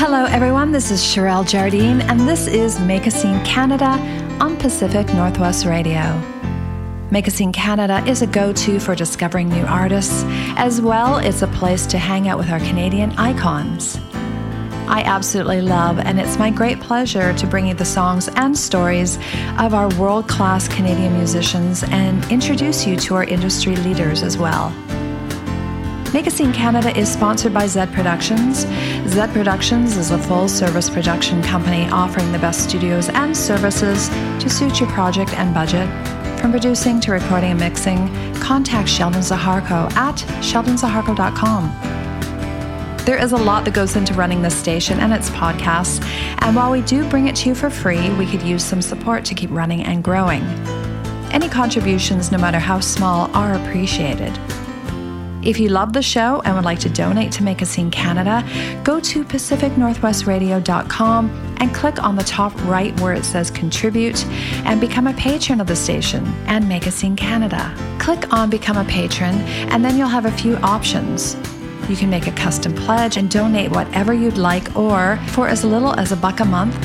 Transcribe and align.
Hello, 0.00 0.26
everyone. 0.26 0.70
This 0.70 0.92
is 0.92 1.00
Sherelle 1.00 1.44
Jardine, 1.44 2.02
and 2.02 2.20
this 2.20 2.46
is 2.46 2.78
Make 2.78 3.08
a 3.08 3.10
Scene 3.10 3.44
Canada 3.44 3.98
on 4.40 4.56
Pacific 4.56 5.12
Northwest 5.12 5.66
Radio. 5.66 6.16
Make 7.10 7.26
a 7.26 7.32
Scene 7.32 7.50
Canada 7.50 8.04
is 8.06 8.22
a 8.22 8.28
go 8.28 8.52
to 8.52 8.78
for 8.78 8.94
discovering 8.94 9.48
new 9.48 9.64
artists, 9.64 10.22
as 10.56 10.80
well 10.80 11.18
it's 11.18 11.42
a 11.42 11.48
place 11.48 11.84
to 11.86 11.98
hang 11.98 12.28
out 12.28 12.38
with 12.38 12.48
our 12.48 12.60
Canadian 12.60 13.10
icons. 13.18 13.98
I 14.86 15.02
absolutely 15.04 15.62
love, 15.62 15.98
and 15.98 16.20
it's 16.20 16.38
my 16.38 16.52
great 16.52 16.78
pleasure 16.78 17.34
to 17.34 17.46
bring 17.48 17.66
you 17.66 17.74
the 17.74 17.84
songs 17.84 18.28
and 18.36 18.56
stories 18.56 19.16
of 19.58 19.74
our 19.74 19.88
world 19.96 20.28
class 20.28 20.68
Canadian 20.68 21.14
musicians 21.14 21.82
and 21.82 22.24
introduce 22.30 22.86
you 22.86 22.96
to 22.98 23.16
our 23.16 23.24
industry 23.24 23.74
leaders 23.74 24.22
as 24.22 24.38
well. 24.38 24.72
A 26.14 26.52
Canada 26.52 26.96
is 26.98 27.12
sponsored 27.12 27.52
by 27.52 27.66
Zed 27.66 27.92
Productions. 27.92 28.60
Zed 29.10 29.30
Productions 29.30 29.98
is 29.98 30.10
a 30.10 30.18
full 30.18 30.48
service 30.48 30.88
production 30.88 31.42
company 31.42 31.86
offering 31.90 32.32
the 32.32 32.38
best 32.38 32.66
studios 32.66 33.10
and 33.10 33.36
services 33.36 34.08
to 34.42 34.48
suit 34.48 34.80
your 34.80 34.88
project 34.88 35.34
and 35.34 35.52
budget. 35.52 35.86
From 36.40 36.50
producing 36.50 36.98
to 37.00 37.12
recording 37.12 37.50
and 37.50 37.60
mixing, 37.60 38.08
contact 38.36 38.88
Sheldon 38.88 39.20
Zaharko 39.20 39.92
at 39.92 40.16
sheldonzaharko.com. 40.42 43.04
There 43.04 43.22
is 43.22 43.32
a 43.32 43.36
lot 43.36 43.66
that 43.66 43.74
goes 43.74 43.94
into 43.94 44.14
running 44.14 44.40
this 44.40 44.56
station 44.56 45.00
and 45.00 45.12
its 45.12 45.28
podcasts, 45.30 46.02
and 46.40 46.56
while 46.56 46.72
we 46.72 46.80
do 46.82 47.06
bring 47.10 47.28
it 47.28 47.36
to 47.36 47.50
you 47.50 47.54
for 47.54 47.68
free, 47.68 48.08
we 48.14 48.24
could 48.24 48.42
use 48.42 48.64
some 48.64 48.80
support 48.80 49.26
to 49.26 49.34
keep 49.34 49.50
running 49.50 49.84
and 49.84 50.02
growing. 50.02 50.42
Any 51.30 51.50
contributions, 51.50 52.32
no 52.32 52.38
matter 52.38 52.58
how 52.58 52.80
small, 52.80 53.30
are 53.36 53.54
appreciated. 53.54 54.32
If 55.42 55.60
you 55.60 55.68
love 55.68 55.92
the 55.92 56.02
show 56.02 56.42
and 56.44 56.56
would 56.56 56.64
like 56.64 56.80
to 56.80 56.88
donate 56.88 57.30
to 57.32 57.44
Make 57.44 57.60
a 57.62 57.66
Scene 57.66 57.90
Canada, 57.90 58.44
go 58.82 58.98
to 59.00 59.24
pacificnorthwestradio.com 59.24 61.56
and 61.60 61.74
click 61.74 62.02
on 62.02 62.16
the 62.16 62.24
top 62.24 62.52
right 62.64 62.98
where 63.00 63.14
it 63.14 63.24
says 63.24 63.50
contribute 63.50 64.26
and 64.66 64.80
become 64.80 65.06
a 65.06 65.14
patron 65.14 65.60
of 65.60 65.66
the 65.66 65.76
station 65.76 66.26
and 66.46 66.68
Make 66.68 66.86
a 66.86 66.90
Scene 66.90 67.16
Canada. 67.16 67.74
Click 67.98 68.32
on 68.32 68.50
become 68.50 68.76
a 68.76 68.84
patron 68.84 69.36
and 69.70 69.84
then 69.84 69.96
you'll 69.96 70.08
have 70.08 70.26
a 70.26 70.32
few 70.32 70.56
options. 70.56 71.36
You 71.88 71.96
can 71.96 72.10
make 72.10 72.26
a 72.26 72.32
custom 72.32 72.74
pledge 72.74 73.16
and 73.16 73.30
donate 73.30 73.70
whatever 73.70 74.12
you'd 74.12 74.36
like, 74.36 74.76
or 74.76 75.18
for 75.28 75.48
as 75.48 75.64
little 75.64 75.98
as 75.98 76.12
a 76.12 76.16
buck 76.16 76.40
a 76.40 76.44
month, 76.44 76.76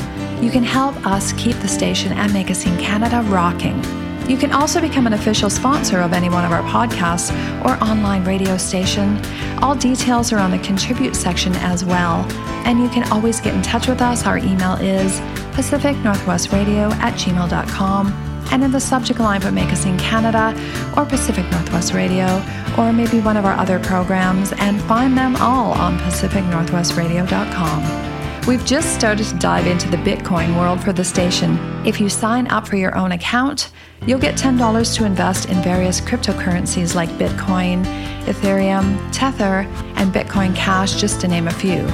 you 0.42 0.50
can 0.50 0.64
help 0.64 0.96
us 1.06 1.34
keep 1.34 1.56
the 1.56 1.68
station 1.68 2.12
and 2.12 2.32
Make 2.32 2.50
a 2.50 2.54
Scene 2.54 2.78
Canada 2.78 3.22
rocking. 3.28 4.03
You 4.28 4.38
can 4.38 4.52
also 4.52 4.80
become 4.80 5.06
an 5.06 5.12
official 5.12 5.50
sponsor 5.50 6.00
of 6.00 6.12
any 6.12 6.30
one 6.30 6.44
of 6.44 6.52
our 6.52 6.62
podcasts 6.62 7.30
or 7.64 7.82
online 7.84 8.24
radio 8.24 8.56
station. 8.56 9.20
All 9.62 9.74
details 9.74 10.32
are 10.32 10.38
on 10.38 10.50
the 10.50 10.58
contribute 10.58 11.14
section 11.14 11.54
as 11.56 11.84
well. 11.84 12.24
And 12.64 12.80
you 12.80 12.88
can 12.88 13.10
always 13.12 13.40
get 13.40 13.54
in 13.54 13.62
touch 13.62 13.86
with 13.86 14.00
us. 14.00 14.24
Our 14.24 14.38
email 14.38 14.74
is 14.74 15.20
pacificnorthwestradio 15.54 16.92
at 16.94 17.14
gmail.com 17.14 18.06
and 18.50 18.62
in 18.62 18.70
the 18.70 18.80
subject 18.80 19.20
line 19.20 19.40
put 19.40 19.52
Make 19.52 19.70
a 19.70 19.76
Scene 19.76 19.98
Canada 19.98 20.54
or 20.96 21.04
Pacific 21.04 21.50
Northwest 21.50 21.92
Radio 21.92 22.42
or 22.78 22.92
maybe 22.92 23.20
one 23.20 23.36
of 23.36 23.44
our 23.44 23.54
other 23.54 23.78
programs 23.78 24.52
and 24.52 24.80
find 24.82 25.16
them 25.16 25.36
all 25.36 25.72
on 25.72 25.98
pacificnorthwestradio.com. 25.98 28.13
We've 28.46 28.64
just 28.66 28.94
started 28.94 29.24
to 29.28 29.38
dive 29.38 29.66
into 29.66 29.88
the 29.88 29.96
Bitcoin 29.96 30.54
world 30.58 30.78
for 30.84 30.92
the 30.92 31.02
station. 31.02 31.56
If 31.86 31.98
you 31.98 32.10
sign 32.10 32.46
up 32.48 32.68
for 32.68 32.76
your 32.76 32.94
own 32.94 33.12
account, 33.12 33.72
you'll 34.06 34.18
get 34.18 34.34
$10 34.34 34.96
to 34.96 35.06
invest 35.06 35.48
in 35.48 35.62
various 35.62 35.98
cryptocurrencies 35.98 36.94
like 36.94 37.08
Bitcoin, 37.12 37.86
Ethereum, 38.24 38.98
Tether, 39.12 39.66
and 39.96 40.12
Bitcoin 40.12 40.54
Cash, 40.54 41.00
just 41.00 41.22
to 41.22 41.28
name 41.28 41.48
a 41.48 41.50
few. 41.50 41.86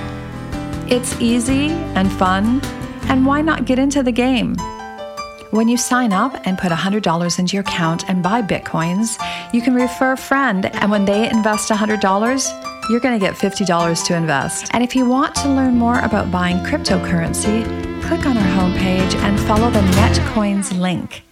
It's 0.89 1.15
easy 1.21 1.69
and 1.95 2.11
fun, 2.11 2.61
and 3.05 3.25
why 3.25 3.43
not 3.43 3.65
get 3.65 3.79
into 3.79 4.03
the 4.03 4.11
game? 4.11 4.57
When 5.53 5.69
you 5.69 5.77
sign 5.77 6.13
up 6.13 6.35
and 6.49 6.59
put 6.59 6.73
$100 6.73 7.39
into 7.39 7.55
your 7.55 7.63
account 7.63 8.09
and 8.11 8.25
buy 8.25 8.43
Bitcoins, 8.43 9.23
you 9.55 9.63
can 9.63 9.75
refer 9.75 10.13
a 10.13 10.17
friend, 10.17 10.67
and 10.67 10.91
when 10.91 11.05
they 11.05 11.31
invest 11.31 11.71
$100, 11.71 12.80
you're 12.91 13.01
going 13.01 13.19
to 13.19 13.25
get 13.25 13.37
$50 13.37 14.05
to 14.07 14.17
invest. 14.17 14.69
And 14.73 14.83
if 14.83 14.97
you 14.97 15.07
want 15.07 15.37
to 15.37 15.49
learn 15.49 15.77
more 15.77 16.01
about 16.01 16.33
buying 16.33 16.57
cryptocurrency, 16.59 17.65
click 18.03 18.27
on 18.27 18.37
our 18.37 18.43
homepage 18.43 19.15
and 19.15 19.39
follow 19.39 19.71
the 19.71 19.81
Netcoins 19.93 20.77
link. 20.77 21.23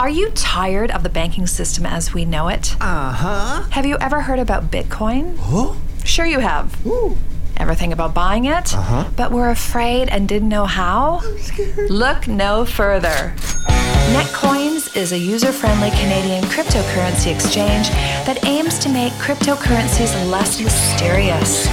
Are 0.00 0.10
you 0.10 0.30
tired 0.30 0.90
of 0.90 1.04
the 1.04 1.08
banking 1.08 1.46
system 1.46 1.86
as 1.86 2.12
we 2.12 2.24
know 2.24 2.48
it? 2.48 2.74
Uh 2.80 3.12
huh. 3.12 3.62
Have 3.70 3.86
you 3.86 3.96
ever 4.00 4.22
heard 4.22 4.40
about 4.40 4.72
Bitcoin? 4.72 5.38
Huh? 5.38 5.74
Sure, 6.04 6.26
you 6.26 6.40
have. 6.40 6.84
Ooh. 6.84 7.16
Ever 7.56 7.74
think 7.74 7.92
about 7.92 8.14
buying 8.14 8.44
it? 8.46 8.74
Uh-huh. 8.74 9.08
But 9.16 9.30
were 9.32 9.50
afraid 9.50 10.08
and 10.08 10.28
didn't 10.28 10.48
know 10.48 10.66
how? 10.66 11.22
Look 11.88 12.26
no 12.28 12.64
further. 12.64 13.34
Netcoins 14.12 14.94
is 14.96 15.12
a 15.12 15.18
user 15.18 15.52
friendly 15.52 15.90
Canadian 15.90 16.44
cryptocurrency 16.44 17.34
exchange 17.34 17.88
that 18.26 18.44
aims 18.44 18.78
to 18.80 18.88
make 18.88 19.12
cryptocurrencies 19.14 20.12
less 20.30 20.60
mysterious, 20.60 21.66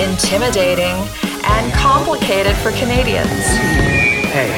intimidating, 0.00 0.96
and 1.44 1.72
complicated 1.74 2.56
for 2.56 2.72
Canadians. 2.72 3.46
Hey, 4.34 4.50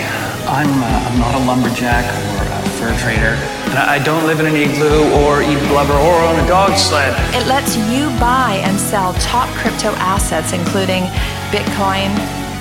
I'm, 0.49 0.71
uh, 0.83 1.07
I'm 1.07 1.19
not 1.19 1.35
a 1.35 1.43
lumberjack 1.45 2.07
or 2.07 2.43
a 2.49 2.69
fur 2.81 2.97
trader, 3.03 3.37
and 3.71 3.79
I 3.79 4.03
don't 4.03 4.25
live 4.27 4.41
in 4.41 4.47
an 4.47 4.57
igloo 4.57 5.13
or 5.21 5.43
eat 5.43 5.61
blubber 5.69 5.93
or 5.93 6.17
own 6.25 6.41
a 6.41 6.47
dog 6.49 6.77
sled. 6.77 7.13
It 7.35 7.47
lets 7.47 7.77
you 7.77 8.09
buy 8.19 8.61
and 8.65 8.79
sell 8.79 9.13
top 9.15 9.49
crypto 9.61 9.93
assets, 10.01 10.53
including 10.53 11.05
Bitcoin, 11.53 12.09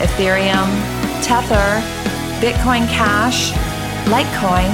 Ethereum, 0.03 0.67
Tether, 1.23 1.79
Bitcoin 2.43 2.87
Cash, 2.91 3.51
Litecoin, 4.11 4.71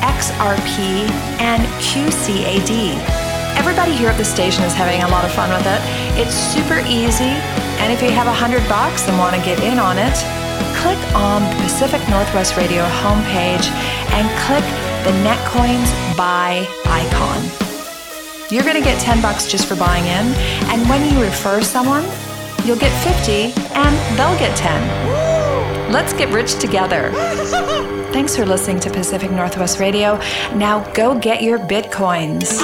XRP, 0.00 1.08
and 1.40 1.62
QCAD. 1.84 2.96
Everybody 3.56 3.92
here 3.92 4.08
at 4.08 4.16
the 4.16 4.24
station 4.24 4.64
is 4.64 4.72
having 4.72 5.02
a 5.02 5.08
lot 5.08 5.24
of 5.24 5.32
fun 5.32 5.50
with 5.50 5.66
it. 5.66 5.80
It's 6.16 6.34
super 6.34 6.80
easy, 6.88 7.36
and 7.80 7.92
if 7.92 8.02
you 8.02 8.10
have 8.10 8.26
a 8.26 8.32
hundred 8.32 8.66
bucks 8.68 9.08
and 9.08 9.18
want 9.18 9.36
to 9.36 9.42
get 9.42 9.60
in 9.60 9.78
on 9.78 9.98
it, 9.98 10.16
click 10.80 11.00
on 11.14 11.42
the 11.44 11.62
Pacific 11.62 12.00
Northwest 12.08 12.56
Radio 12.56 12.84
homepage 13.04 13.68
and 14.16 14.24
click 14.48 14.64
the 15.04 15.10
Netcoins 15.24 15.90
buy 16.16 16.66
icon. 16.86 17.42
You're 18.50 18.64
going 18.64 18.76
to 18.76 18.82
get 18.82 19.00
10 19.00 19.22
bucks 19.22 19.50
just 19.50 19.66
for 19.66 19.76
buying 19.76 20.04
in, 20.04 20.34
and 20.70 20.88
when 20.88 21.10
you 21.10 21.22
refer 21.22 21.62
someone, 21.62 22.04
you'll 22.64 22.78
get 22.78 22.92
50 23.02 23.52
and 23.74 24.18
they'll 24.18 24.38
get 24.38 24.56
10. 24.56 25.92
Let's 25.92 26.12
get 26.12 26.32
rich 26.32 26.58
together. 26.58 27.10
Thanks 28.12 28.36
for 28.36 28.44
listening 28.44 28.80
to 28.80 28.90
Pacific 28.90 29.30
Northwest 29.30 29.78
Radio. 29.80 30.20
Now 30.54 30.84
go 30.92 31.18
get 31.18 31.42
your 31.42 31.58
bitcoins. 31.58 32.58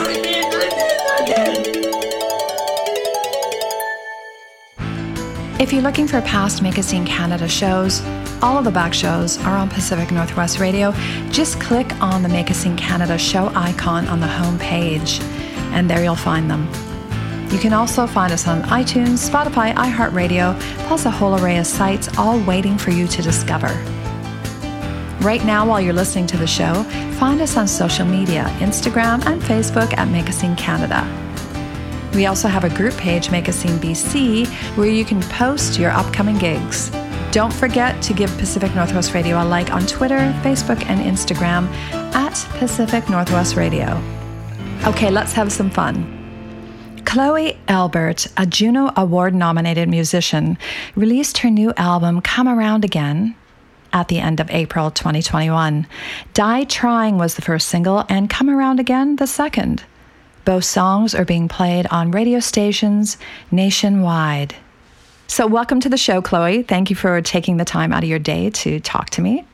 If 5.59 5.73
you're 5.73 5.83
looking 5.83 6.07
for 6.07 6.21
past 6.21 6.63
Make 6.63 6.77
a 6.77 6.83
Scene 6.83 7.07
Canada 7.07 7.49
shows, 7.49 8.03
all 8.43 8.59
of 8.59 8.65
the 8.65 8.71
back 8.71 8.93
shows 8.93 9.39
are 9.45 9.57
on 9.57 9.69
Pacific 9.69 10.11
Northwest 10.11 10.59
Radio. 10.59 10.93
Just 11.31 11.61
click 11.61 11.91
on 12.03 12.23
the 12.23 12.29
Make 12.29 12.51
a 12.51 12.55
Scene 12.55 12.77
Canada 12.77 13.19
show 13.19 13.51
icon 13.55 14.07
on 14.09 14.21
the 14.21 14.27
home 14.27 14.59
page, 14.59 15.21
and 15.73 15.89
there 15.89 16.03
you'll 16.03 16.15
find 16.15 16.51
them. 16.51 16.69
You 17.51 17.59
can 17.59 17.73
also 17.73 18.07
find 18.07 18.33
us 18.33 18.47
on 18.47 18.63
iTunes, 18.63 19.29
Spotify, 19.29 19.73
iHeartRadio, 19.75 20.59
plus 20.87 21.07
a 21.07 21.11
whole 21.11 21.39
array 21.41 21.59
of 21.59 21.67
sites 21.67 22.09
all 22.19 22.39
waiting 22.41 22.77
for 22.77 22.91
you 22.91 23.07
to 23.07 23.23
discover. 23.23 23.69
Right 25.21 25.45
now, 25.45 25.67
while 25.67 25.81
you're 25.81 25.93
listening 25.93 26.27
to 26.29 26.37
the 26.37 26.47
show, 26.47 26.83
find 27.19 27.41
us 27.41 27.57
on 27.57 27.67
social 27.67 28.07
media 28.07 28.45
Instagram 28.59 29.25
and 29.27 29.41
Facebook 29.41 29.97
at 29.97 30.09
Make 30.09 30.29
a 30.29 30.33
Scene 30.33 30.57
Canada. 30.57 31.05
We 32.15 32.27
also 32.27 32.49
have 32.49 32.65
a 32.65 32.71
group 32.71 32.95
page, 32.95 33.31
Make 33.31 33.49
a 33.49 33.53
Scene 33.53 33.79
BC, 33.79 34.47
where 34.77 34.89
you 34.89 35.05
can 35.05 35.23
post 35.23 35.79
your 35.79 35.91
upcoming 35.91 36.39
gigs. 36.39 36.91
Don't 37.32 37.52
forget 37.52 38.00
to 38.02 38.14
give 38.14 38.31
Pacific 38.38 38.75
Northwest 38.75 39.12
Radio 39.12 39.43
a 39.43 39.44
like 39.44 39.70
on 39.70 39.87
Twitter, 39.87 40.19
Facebook, 40.43 40.82
and 40.87 41.00
Instagram 41.00 41.69
at 42.14 42.34
Pacific 42.58 43.08
Northwest 43.11 43.56
Radio. 43.56 44.00
Okay, 44.87 45.11
let's 45.11 45.32
have 45.32 45.52
some 45.52 45.70
fun. 45.70 46.12
Chloe 47.05 47.58
Albert, 47.69 48.26
a 48.37 48.46
Juno 48.46 48.93
Award 48.96 49.34
nominated 49.34 49.88
musician, 49.88 50.58
released 50.94 51.38
her 51.38 51.50
new 51.50 51.73
album 51.76 52.20
Come 52.20 52.49
Around 52.49 52.84
Again 52.84 53.34
at 53.93 54.08
the 54.08 54.19
end 54.19 54.40
of 54.40 54.50
April 54.50 54.90
2021. 54.90 55.87
Die 56.34 56.64
Trying 56.64 57.17
was 57.17 57.34
the 57.34 57.43
first 57.43 57.69
single, 57.69 58.05
and 58.08 58.29
Come 58.29 58.50
Around 58.50 58.81
Again 58.81 59.17
the 59.17 59.26
second. 59.26 59.84
Both 60.44 60.64
songs 60.64 61.14
are 61.14 61.25
being 61.25 61.49
played 61.49 61.87
on 61.88 62.11
radio 62.11 62.40
stations 62.40 63.17
nationwide. 63.50 64.55
So, 65.28 65.46
welcome 65.46 65.81
to 65.81 65.88
the 65.88 65.96
show, 65.96 66.23
Chloe. 66.23 66.62
Thank 66.62 66.88
you 66.88 66.96
for 66.96 67.20
taking 67.20 67.56
the 67.56 67.64
time 67.64 67.93
out 67.93 68.02
of 68.02 68.08
your 68.08 68.19
day 68.19 68.50
to 68.50 68.81
talk 68.81 69.11
to 69.11 69.23
me. 69.23 69.44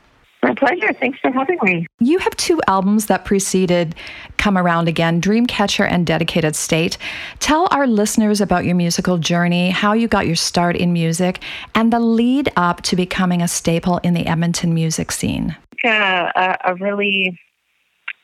My 0.43 0.53
pleasure. 0.53 0.91
Thanks 0.93 1.19
for 1.19 1.31
having 1.31 1.57
me. 1.63 1.87
You 1.99 2.19
have 2.19 2.35
two 2.35 2.61
albums 2.67 3.05
that 3.05 3.23
preceded 3.23 3.95
Come 4.37 4.57
Around 4.57 4.89
Again 4.89 5.21
Dreamcatcher 5.21 5.89
and 5.89 6.05
Dedicated 6.05 6.55
State. 6.55 6.97
Tell 7.39 7.67
our 7.71 7.87
listeners 7.87 8.41
about 8.41 8.65
your 8.65 8.75
musical 8.75 9.17
journey, 9.17 9.69
how 9.69 9.93
you 9.93 10.09
got 10.09 10.27
your 10.27 10.35
start 10.35 10.75
in 10.75 10.91
music, 10.91 11.39
and 11.73 11.93
the 11.93 11.99
lead 11.99 12.51
up 12.57 12.81
to 12.83 12.97
becoming 12.97 13.41
a 13.41 13.47
staple 13.47 13.99
in 13.99 14.13
the 14.13 14.27
Edmonton 14.27 14.73
music 14.73 15.13
scene. 15.13 15.55
Uh, 15.83 16.29
a, 16.35 16.57
a 16.65 16.75
really 16.75 17.39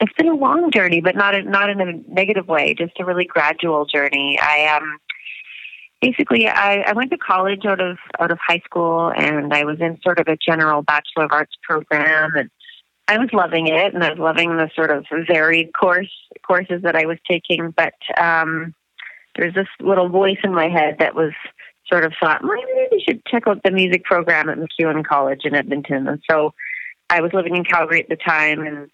it's 0.01 0.13
been 0.13 0.27
a 0.27 0.35
long 0.35 0.71
journey, 0.71 1.01
but 1.01 1.15
not 1.15 1.35
a, 1.35 1.43
not 1.43 1.69
in 1.69 1.81
a 1.81 1.93
negative 2.07 2.47
way. 2.47 2.73
Just 2.73 2.99
a 2.99 3.05
really 3.05 3.25
gradual 3.25 3.85
journey. 3.85 4.37
I 4.41 4.67
um 4.75 4.97
basically 6.01 6.47
I, 6.47 6.83
I 6.87 6.93
went 6.93 7.11
to 7.11 7.17
college 7.17 7.65
out 7.65 7.81
of 7.81 7.97
out 8.19 8.31
of 8.31 8.39
high 8.45 8.61
school, 8.65 9.11
and 9.15 9.53
I 9.53 9.63
was 9.63 9.79
in 9.79 9.99
sort 10.01 10.19
of 10.19 10.27
a 10.27 10.37
general 10.37 10.81
Bachelor 10.81 11.25
of 11.25 11.31
Arts 11.31 11.55
program, 11.63 12.35
and 12.35 12.49
I 13.07 13.17
was 13.17 13.29
loving 13.33 13.67
it, 13.67 13.93
and 13.93 14.03
I 14.03 14.09
was 14.09 14.19
loving 14.19 14.55
the 14.57 14.69
sort 14.75 14.91
of 14.91 15.05
varied 15.27 15.71
course 15.73 16.11
courses 16.45 16.81
that 16.83 16.95
I 16.95 17.05
was 17.05 17.17
taking. 17.29 17.73
But 17.75 17.95
um, 18.19 18.73
there's 19.35 19.53
this 19.53 19.67
little 19.79 20.09
voice 20.09 20.39
in 20.43 20.53
my 20.53 20.69
head 20.69 20.97
that 20.99 21.15
was 21.15 21.33
sort 21.87 22.05
of 22.05 22.13
thought, 22.19 22.43
maybe 22.43 22.87
you 22.91 23.01
should 23.07 23.25
check 23.25 23.47
out 23.47 23.61
the 23.63 23.71
music 23.71 24.03
program 24.03 24.47
at 24.47 24.57
MacEwan 24.57 25.03
College 25.03 25.41
in 25.43 25.55
Edmonton. 25.55 26.07
And 26.07 26.21
so 26.29 26.53
I 27.09 27.21
was 27.21 27.33
living 27.33 27.55
in 27.55 27.63
Calgary 27.63 28.01
at 28.01 28.09
the 28.09 28.15
time, 28.15 28.61
and 28.61 28.89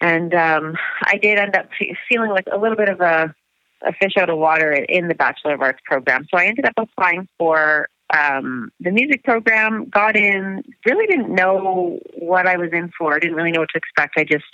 and 0.00 0.34
um, 0.34 0.76
I 1.02 1.16
did 1.16 1.38
end 1.38 1.56
up 1.56 1.68
feeling 2.08 2.30
like 2.30 2.46
a 2.52 2.58
little 2.58 2.76
bit 2.76 2.88
of 2.88 3.00
a, 3.00 3.34
a 3.82 3.92
fish 3.92 4.12
out 4.18 4.30
of 4.30 4.38
water 4.38 4.72
in 4.72 5.08
the 5.08 5.14
Bachelor 5.14 5.54
of 5.54 5.60
Arts 5.60 5.80
program. 5.84 6.26
So 6.30 6.38
I 6.38 6.46
ended 6.46 6.64
up 6.64 6.74
applying 6.76 7.28
for 7.38 7.88
um, 8.14 8.70
the 8.80 8.90
music 8.90 9.24
program, 9.24 9.88
got 9.88 10.16
in, 10.16 10.62
really 10.84 11.06
didn't 11.06 11.34
know 11.34 11.98
what 12.14 12.46
I 12.46 12.56
was 12.56 12.70
in 12.72 12.90
for, 12.96 13.18
didn't 13.18 13.36
really 13.36 13.50
know 13.50 13.60
what 13.60 13.70
to 13.70 13.78
expect. 13.78 14.14
I 14.16 14.24
just 14.24 14.44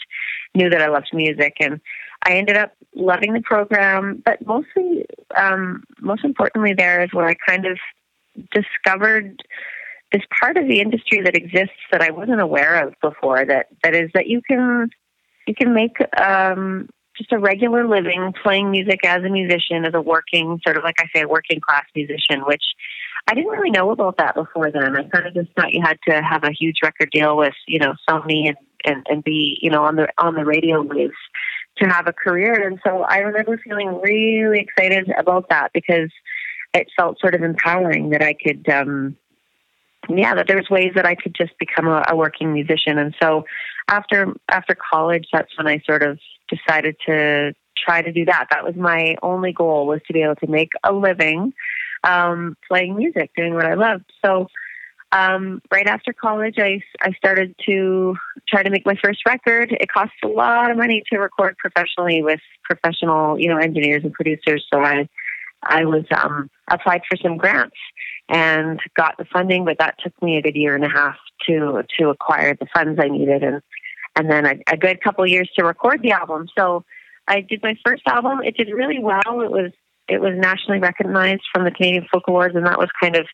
knew 0.55 0.71
that 0.71 0.81
I 0.81 0.89
loved 0.89 1.11
music 1.13 1.57
and 1.61 1.81
I 2.25 2.35
ended 2.35 2.57
up 2.57 2.73
loving 2.95 3.33
the 3.33 3.43
program, 3.43 4.23
but 4.25 4.45
mostly, 4.47 5.07
um, 5.37 5.85
most 6.01 6.25
importantly, 6.25 6.73
there 6.73 7.03
is 7.03 7.13
where 7.13 7.27
I 7.27 7.35
kind 7.35 7.67
of 7.67 7.79
discovered 8.51 9.43
this 10.13 10.23
part 10.39 10.57
of 10.57 10.69
the 10.69 10.81
industry 10.81 11.21
that 11.23 11.37
exists 11.37 11.75
that 11.91 12.03
I 12.03 12.11
wasn't 12.11 12.41
aware 12.41 12.87
of 12.87 12.95
before. 13.01 13.45
That 13.45 13.69
that 13.83 13.95
is 13.95 14.11
that 14.15 14.27
you 14.29 14.41
can 14.43 14.91
you 15.47 15.55
can 15.55 15.75
make 15.75 15.97
um, 16.21 16.89
just 17.17 17.33
a 17.33 17.39
regular 17.39 17.87
living 17.87 18.33
playing 18.43 18.71
music 18.71 19.01
as 19.05 19.23
a 19.23 19.29
musician, 19.29 19.85
as 19.85 19.95
a 19.95 20.01
working, 20.01 20.61
sort 20.65 20.77
of 20.77 20.85
like 20.85 20.97
I 20.99 21.07
say, 21.15 21.23
a 21.23 21.29
working 21.29 21.61
class 21.61 21.85
musician, 21.95 22.45
which 22.47 22.65
I 23.29 23.35
didn't 23.35 23.51
really 23.51 23.71
know 23.71 23.91
about 23.91 24.17
that 24.19 24.35
before 24.35 24.71
then. 24.71 24.97
I 24.97 25.05
kind 25.05 25.27
of 25.27 25.35
just 25.35 25.55
thought 25.55 25.73
you 25.73 25.83
had 25.83 25.99
to 26.09 26.23
have 26.23 26.45
a 26.45 26.53
huge 26.53 26.77
record 26.83 27.11
deal 27.13 27.37
with, 27.37 27.55
you 27.67 27.79
know, 27.79 27.95
Sony 28.09 28.49
and, 28.49 28.57
and, 28.85 29.07
and 29.09 29.25
be, 29.25 29.59
you 29.61 29.71
know, 29.71 29.85
on 29.85 29.97
the 29.97 30.09
on 30.19 30.35
the 30.35 30.45
radio 30.45 30.83
waves 30.83 31.13
to 31.79 31.87
have 31.87 32.07
a 32.07 32.13
career. 32.13 32.67
And 32.67 32.81
so 32.85 33.03
I 33.03 33.19
remember 33.19 33.59
feeling 33.59 34.01
really 34.03 34.61
excited 34.61 35.11
about 35.19 35.49
that 35.51 35.71
because 35.73 36.11
it 36.75 36.89
felt 36.97 37.21
sort 37.21 37.35
of 37.35 37.43
empowering 37.43 38.11
that 38.11 38.23
I 38.23 38.35
could 38.35 38.69
um 38.69 39.17
yeah, 40.09 40.35
that 40.35 40.49
there 40.49 40.57
was 40.57 40.69
ways 40.69 40.93
that 40.97 41.07
I 41.07 41.15
could 41.15 41.35
just 41.35 41.57
become 41.59 41.87
a, 41.87 42.05
a 42.09 42.17
working 42.17 42.53
musician. 42.53 42.99
And 42.99 43.15
so 43.23 43.45
after 43.89 44.33
after 44.49 44.75
college, 44.75 45.27
that's 45.33 45.57
when 45.57 45.69
I 45.69 45.81
sort 45.87 46.03
of 46.03 46.19
decided 46.57 46.97
to 47.07 47.55
try 47.85 48.03
to 48.03 48.13
do 48.13 48.25
that. 48.27 48.49
That 48.51 48.65
was 48.65 48.77
my 48.77 49.17
only 49.23 49.53
goal 49.53 49.87
was 49.87 50.01
to 50.07 50.13
be 50.13 50.23
able 50.23 50.37
to 50.37 50.47
make 50.47 50.71
a 50.85 50.93
living 50.93 51.53
um, 52.05 52.57
playing 52.69 52.97
music, 52.97 53.31
doing 53.37 53.55
what 53.55 53.67
I 53.67 53.75
loved. 53.75 54.05
So 54.25 54.49
um, 55.13 55.61
right 55.71 55.87
after 55.87 56.13
college, 56.13 56.57
I, 56.59 56.81
I 57.01 57.13
started 57.13 57.55
to 57.67 58.17
try 58.49 58.63
to 58.63 58.71
make 58.71 58.87
my 58.87 58.97
first 59.03 59.21
record. 59.27 59.69
It 59.73 59.91
costs 59.93 60.15
a 60.25 60.29
lot 60.29 60.71
of 60.71 60.77
money 60.77 61.03
to 61.13 61.19
record 61.19 61.57
professionally 61.59 62.23
with 62.23 62.41
professional, 62.65 63.39
you 63.39 63.49
know, 63.49 63.59
engineers 63.59 64.03
and 64.05 64.13
producers. 64.13 64.65
So 64.73 64.81
I, 64.81 65.09
I 65.63 65.85
was 65.85 66.05
um, 66.17 66.51
applied 66.71 67.03
for 67.09 67.17
some 67.23 67.37
grants 67.37 67.77
and 68.29 68.81
got 68.97 69.17
the 69.19 69.27
funding, 69.27 69.65
but 69.65 69.79
that 69.79 69.97
took 70.03 70.15
me 70.23 70.39
a 70.39 70.43
good 70.43 70.57
year 70.57 70.75
and 70.75 70.85
a 70.85 70.89
half 70.89 71.17
to 71.47 71.83
to 71.99 72.09
acquire 72.09 72.55
the 72.55 72.67
funds 72.75 72.99
I 73.03 73.09
needed, 73.09 73.43
and 73.43 73.61
and 74.17 74.31
then 74.31 74.47
a, 74.47 74.55
a 74.69 74.77
good 74.77 75.03
couple 75.03 75.27
years 75.27 75.51
to 75.57 75.65
record 75.65 76.03
the 76.03 76.13
album. 76.13 76.47
So 76.57 76.85
I 77.29 77.41
did 77.41 77.63
my 77.63 77.75
first 77.85 78.03
album. 78.07 78.41
It 78.45 78.57
did 78.57 78.69
really 78.69 78.99
well. 78.99 79.41
It 79.41 79.51
was 79.51 79.73
it 80.09 80.21
was 80.21 80.33
nationally 80.37 80.81
recognized 80.81 81.43
from 81.53 81.65
the 81.65 81.71
Canadian 81.71 82.07
Folk 82.13 82.25
Awards, 82.29 82.57
and 82.57 82.67
that 82.67 82.79
was 82.79 82.89
kind 83.01 83.17
of 83.17 83.27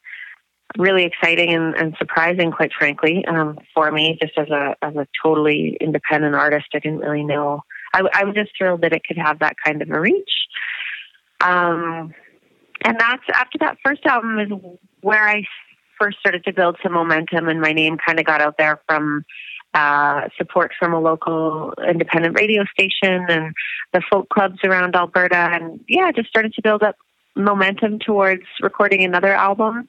really 0.77 1.05
exciting 1.05 1.55
and, 1.55 1.75
and 1.75 1.97
surprising, 1.99 2.53
quite 2.53 2.73
frankly, 2.79 3.25
um, 3.27 3.59
for 3.75 3.91
me. 3.91 4.19
Just 4.21 4.37
as 4.37 4.49
a 4.51 4.77
as 4.83 4.95
a 4.97 5.07
totally 5.23 5.77
independent 5.81 6.35
artist, 6.35 6.67
I 6.75 6.79
didn't 6.79 7.01
really 7.01 7.25
know. 7.25 7.63
I, 7.95 8.03
I 8.13 8.25
was 8.25 8.35
just 8.35 8.51
thrilled 8.57 8.83
that 8.83 8.93
it 8.93 9.03
could 9.07 9.17
have 9.17 9.39
that 9.39 9.57
kind 9.65 9.81
of 9.81 9.91
a 9.91 10.01
reach. 10.01 10.31
Um, 11.41 12.13
and 12.85 12.99
that's 12.99 13.23
after 13.33 13.59
that 13.61 13.79
first 13.85 14.05
album 14.07 14.39
is 14.39 14.49
where 15.01 15.27
I 15.27 15.45
first 15.99 16.19
started 16.21 16.45
to 16.45 16.53
build 16.53 16.77
some 16.83 16.93
momentum, 16.93 17.49
and 17.49 17.61
my 17.61 17.73
name 17.73 17.97
kind 18.05 18.21
of 18.21 18.27
got 18.27 18.41
out 18.41 18.57
there 18.59 18.81
from 18.87 19.25
uh, 19.75 20.29
support 20.37 20.73
from 20.79 20.93
a 20.93 21.01
local 21.01 21.75
independent 21.87 22.39
radio 22.39 22.65
station 22.73 23.27
and 23.29 23.55
the 23.93 24.03
folk 24.11 24.29
clubs 24.31 24.59
around 24.65 24.97
Alberta, 24.97 25.37
and 25.53 25.81
yeah, 25.89 26.11
just 26.13 26.29
started 26.29 26.53
to 26.55 26.63
build 26.63 26.83
up 26.83 26.97
momentum 27.37 27.99
towards 27.99 28.43
recording 28.61 29.05
another 29.05 29.33
album. 29.33 29.89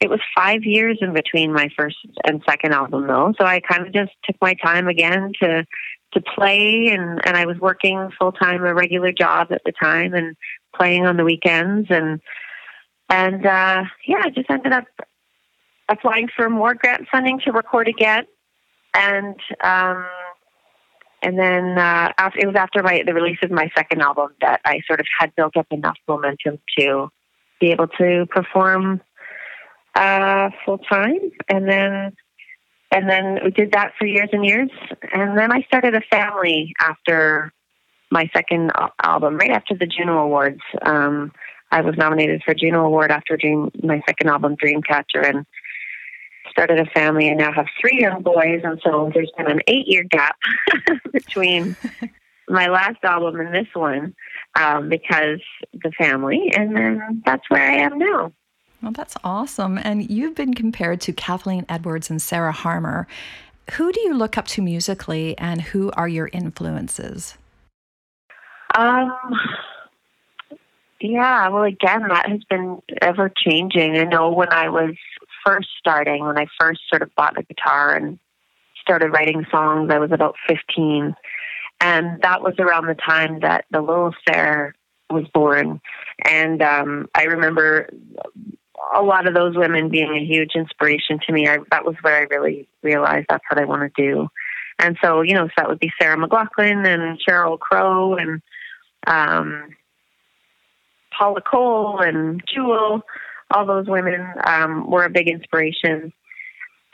It 0.00 0.08
was 0.08 0.20
five 0.34 0.64
years 0.64 0.98
in 1.00 1.12
between 1.12 1.52
my 1.52 1.68
first 1.76 1.96
and 2.24 2.42
second 2.48 2.72
album, 2.72 3.06
though, 3.06 3.34
so 3.38 3.46
I 3.46 3.60
kind 3.60 3.86
of 3.86 3.92
just 3.92 4.12
took 4.24 4.36
my 4.40 4.54
time 4.54 4.88
again 4.88 5.32
to 5.42 5.66
to 6.12 6.20
play, 6.20 6.88
and 6.88 7.20
and 7.24 7.36
I 7.36 7.46
was 7.46 7.58
working 7.58 8.10
full 8.18 8.32
time, 8.32 8.64
a 8.64 8.74
regular 8.74 9.12
job 9.12 9.48
at 9.52 9.62
the 9.64 9.72
time, 9.72 10.14
and 10.14 10.36
playing 10.74 11.06
on 11.06 11.16
the 11.16 11.24
weekends, 11.24 11.88
and 11.90 12.20
and 13.08 13.46
uh, 13.46 13.84
yeah, 14.06 14.22
I 14.24 14.30
just 14.30 14.50
ended 14.50 14.72
up 14.72 14.86
applying 15.88 16.28
for 16.34 16.48
more 16.48 16.74
grant 16.74 17.06
funding 17.10 17.40
to 17.44 17.52
record 17.52 17.88
again, 17.88 18.24
and 18.94 19.36
um, 19.62 20.04
and 21.22 21.38
then 21.38 21.78
uh, 21.78 22.12
after, 22.18 22.38
it 22.38 22.46
was 22.46 22.56
after 22.56 22.82
my 22.82 23.02
the 23.06 23.14
release 23.14 23.38
of 23.42 23.50
my 23.50 23.70
second 23.76 24.00
album 24.00 24.30
that 24.40 24.60
I 24.64 24.80
sort 24.86 25.00
of 25.00 25.06
had 25.18 25.34
built 25.36 25.56
up 25.56 25.66
enough 25.70 25.96
momentum 26.08 26.58
to 26.78 27.10
be 27.60 27.72
able 27.72 27.88
to 27.98 28.26
perform 28.30 29.00
uh, 29.94 30.50
full 30.64 30.78
time, 30.78 31.18
and 31.48 31.68
then 31.68 32.12
and 32.92 33.08
then 33.08 33.38
we 33.44 33.50
did 33.50 33.72
that 33.72 33.92
for 33.98 34.06
years 34.06 34.30
and 34.32 34.44
years, 34.44 34.70
and 35.12 35.38
then 35.38 35.52
I 35.52 35.62
started 35.62 35.94
a 35.94 36.00
family 36.10 36.72
after 36.80 37.52
my 38.10 38.28
second 38.34 38.72
album, 39.02 39.36
right 39.36 39.50
after 39.50 39.74
the 39.74 39.86
Juno 39.86 40.18
Awards. 40.18 40.60
Um, 40.82 41.32
I 41.70 41.82
was 41.82 41.94
nominated 41.96 42.42
for 42.44 42.54
Juno 42.54 42.84
Award 42.84 43.12
after 43.12 43.36
doing 43.36 43.70
my 43.82 44.02
second 44.06 44.28
album, 44.28 44.56
Dreamcatcher, 44.56 45.24
and 45.24 45.46
started 46.50 46.78
a 46.78 46.86
family 46.86 47.28
and 47.28 47.38
now 47.38 47.52
have 47.52 47.66
three 47.80 48.00
young 48.00 48.22
boys. 48.22 48.60
And 48.64 48.80
so 48.84 49.10
there's 49.14 49.32
been 49.36 49.50
an 49.50 49.60
eight 49.66 49.86
year 49.86 50.04
gap 50.04 50.36
between 51.12 51.76
my 52.48 52.66
last 52.66 52.98
album 53.02 53.40
and 53.40 53.54
this 53.54 53.68
one 53.74 54.14
um, 54.58 54.88
because 54.88 55.40
the 55.72 55.92
family. 55.98 56.52
And 56.54 56.76
then 56.76 57.22
that's 57.24 57.48
where 57.48 57.62
I 57.62 57.76
am 57.76 57.98
now. 57.98 58.32
Well, 58.82 58.92
that's 58.92 59.16
awesome. 59.22 59.78
And 59.78 60.10
you've 60.10 60.34
been 60.34 60.54
compared 60.54 61.00
to 61.02 61.12
Kathleen 61.12 61.66
Edwards 61.68 62.10
and 62.10 62.20
Sarah 62.20 62.52
Harmer. 62.52 63.06
Who 63.72 63.92
do 63.92 64.00
you 64.00 64.14
look 64.14 64.36
up 64.36 64.46
to 64.48 64.62
musically, 64.62 65.38
and 65.38 65.60
who 65.60 65.92
are 65.92 66.08
your 66.08 66.28
influences? 66.32 67.36
Um, 68.74 69.12
yeah, 71.00 71.48
well, 71.48 71.64
again, 71.64 72.08
that 72.08 72.28
has 72.28 72.42
been 72.44 72.80
ever 73.00 73.30
changing. 73.44 73.96
I 73.96 74.04
know 74.04 74.30
when 74.30 74.52
I 74.52 74.68
was 74.68 74.94
first 75.44 75.68
starting, 75.78 76.24
when 76.24 76.38
I 76.38 76.46
first 76.60 76.80
sort 76.88 77.02
of 77.02 77.14
bought 77.14 77.38
a 77.38 77.42
guitar 77.42 77.94
and 77.94 78.18
started 78.80 79.10
writing 79.12 79.46
songs, 79.50 79.90
I 79.92 79.98
was 79.98 80.12
about 80.12 80.36
15. 80.48 81.14
And 81.80 82.22
that 82.22 82.42
was 82.42 82.54
around 82.58 82.86
the 82.86 82.94
time 82.94 83.40
that 83.40 83.64
the 83.70 83.80
Lilith 83.80 84.14
Fair 84.26 84.74
was 85.08 85.26
born. 85.32 85.80
And 86.24 86.62
um, 86.62 87.08
I 87.14 87.24
remember 87.24 87.88
a 88.94 89.02
lot 89.02 89.26
of 89.26 89.34
those 89.34 89.56
women 89.56 89.88
being 89.88 90.14
a 90.14 90.24
huge 90.24 90.52
inspiration 90.54 91.18
to 91.26 91.32
me. 91.32 91.48
I, 91.48 91.58
that 91.70 91.84
was 91.84 91.96
where 92.02 92.16
I 92.16 92.26
really 92.30 92.68
realized 92.82 93.26
that's 93.28 93.44
what 93.50 93.60
I 93.60 93.64
want 93.64 93.82
to 93.82 94.02
do. 94.02 94.28
And 94.78 94.96
so, 95.02 95.20
you 95.20 95.34
know, 95.34 95.46
so 95.46 95.52
that 95.58 95.68
would 95.68 95.78
be 95.78 95.92
Sarah 96.00 96.16
McLachlan 96.16 96.86
and 96.86 97.20
Sheryl 97.20 97.58
Crow 97.58 98.16
and 98.16 98.40
um, 99.06 99.74
Paula 101.16 101.42
Cole 101.42 102.00
and 102.00 102.42
Jewel, 102.52 103.02
all 103.50 103.66
those 103.66 103.86
women 103.88 104.26
um, 104.44 104.90
were 104.90 105.04
a 105.04 105.10
big 105.10 105.28
inspiration 105.28 106.12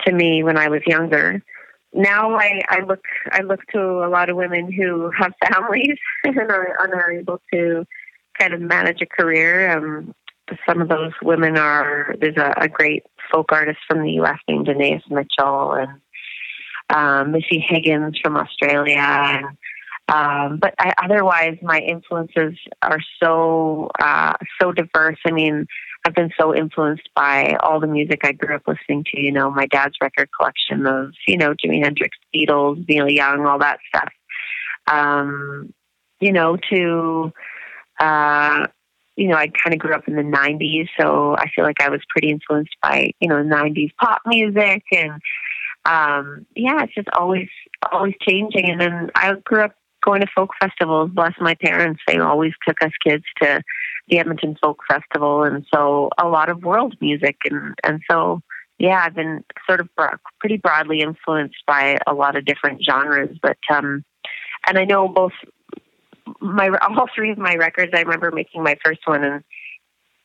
to 0.04 0.12
me 0.12 0.42
when 0.42 0.56
I 0.56 0.68
was 0.68 0.82
younger. 0.86 1.42
Now 1.92 2.34
I, 2.34 2.60
I 2.68 2.80
look 2.80 3.04
I 3.32 3.42
look 3.42 3.60
to 3.72 3.80
a 3.80 4.10
lot 4.10 4.28
of 4.28 4.36
women 4.36 4.70
who 4.70 5.10
have 5.16 5.32
families 5.52 5.96
and 6.25 6.38
are, 6.38 6.76
and 6.80 6.92
are 6.94 7.12
able 7.12 7.40
to 7.52 7.86
kind 8.38 8.52
of 8.52 8.60
manage 8.60 9.00
a 9.00 9.06
career. 9.06 9.70
Um, 9.76 10.14
some 10.68 10.80
of 10.80 10.88
those 10.88 11.12
women 11.22 11.56
are 11.56 12.14
there's 12.20 12.36
a, 12.36 12.54
a 12.56 12.68
great 12.68 13.04
folk 13.32 13.50
artist 13.52 13.78
from 13.88 14.02
the 14.02 14.12
U.S. 14.12 14.38
named 14.48 14.68
Anais 14.68 15.02
Mitchell, 15.10 15.72
and 15.72 16.00
um, 16.90 17.32
Missy 17.32 17.58
Higgins 17.58 18.18
from 18.22 18.36
Australia. 18.36 18.98
And, 18.98 19.46
um, 20.08 20.58
but 20.58 20.75
I, 20.78 20.92
otherwise, 21.02 21.58
my 21.62 21.80
influences 21.80 22.58
are 22.82 23.00
so 23.20 23.90
uh, 24.00 24.34
so 24.60 24.72
diverse. 24.72 25.18
I 25.26 25.32
mean, 25.32 25.66
I've 26.06 26.14
been 26.14 26.30
so 26.38 26.54
influenced 26.54 27.08
by 27.16 27.56
all 27.64 27.80
the 27.80 27.88
music 27.88 28.20
I 28.22 28.30
grew 28.30 28.54
up 28.54 28.62
listening 28.68 29.04
to. 29.12 29.20
You 29.20 29.32
know, 29.32 29.50
my 29.50 29.66
dad's 29.66 29.96
record 30.00 30.28
collection 30.38 30.86
of 30.86 31.12
you 31.26 31.36
know 31.36 31.52
Jimi 31.52 31.82
Hendrix, 31.82 32.16
Beatles, 32.32 32.88
Neil 32.88 33.10
Young, 33.10 33.44
all 33.44 33.58
that 33.58 33.80
stuff. 33.88 34.12
Um, 34.86 35.75
you 36.20 36.32
know, 36.32 36.56
to 36.70 37.32
uh, 37.98 38.68
you 39.16 39.26
know, 39.26 39.36
I 39.36 39.48
kind 39.48 39.75
of 39.75 39.80
grew 39.80 39.94
up 39.94 40.06
in 40.06 40.14
the 40.14 40.22
90s, 40.22 40.88
so 41.00 41.34
I 41.36 41.50
feel 41.50 41.64
like 41.64 41.80
I 41.80 41.88
was 41.88 42.02
pretty 42.08 42.30
influenced 42.30 42.76
by, 42.80 43.10
you 43.18 43.28
know, 43.28 43.42
90s 43.42 43.90
pop 44.00 44.22
music 44.26 44.84
and 44.92 45.20
um 45.86 46.46
yeah, 46.54 46.82
it's 46.82 46.94
just 46.94 47.08
always 47.16 47.48
always 47.90 48.14
changing 48.20 48.70
and 48.70 48.80
then 48.80 49.10
I 49.14 49.34
grew 49.44 49.62
up 49.62 49.72
going 50.04 50.20
to 50.20 50.26
folk 50.36 50.50
festivals. 50.60 51.10
Bless 51.12 51.32
my 51.40 51.56
parents, 51.56 52.00
they 52.06 52.18
always 52.18 52.52
took 52.66 52.76
us 52.80 52.92
kids 53.04 53.25
to 53.42 53.60
the 54.08 54.18
Edmonton 54.18 54.56
Folk 54.62 54.80
Festival 54.88 55.42
and 55.42 55.66
so 55.72 56.10
a 56.18 56.28
lot 56.28 56.48
of 56.48 56.62
world 56.62 56.96
music 57.00 57.36
and 57.48 57.75
and 57.84 58.00
so 58.10 58.40
yeah, 58.78 59.02
I've 59.06 59.14
been 59.14 59.42
sort 59.66 59.80
of 59.80 59.88
pretty 60.38 60.58
broadly 60.58 61.00
influenced 61.00 61.64
by 61.66 61.96
a 62.06 62.12
lot 62.12 62.36
of 62.36 62.44
different 62.44 62.84
genres, 62.84 63.36
but 63.42 63.58
um 63.70 64.04
and 64.66 64.78
I 64.78 64.84
know 64.84 65.08
both 65.08 65.32
my 66.40 66.68
all 66.82 67.06
three 67.14 67.30
of 67.30 67.38
my 67.38 67.54
records. 67.54 67.92
I 67.94 68.00
remember 68.00 68.30
making 68.30 68.62
my 68.62 68.76
first 68.84 69.00
one, 69.04 69.25
and 69.25 69.44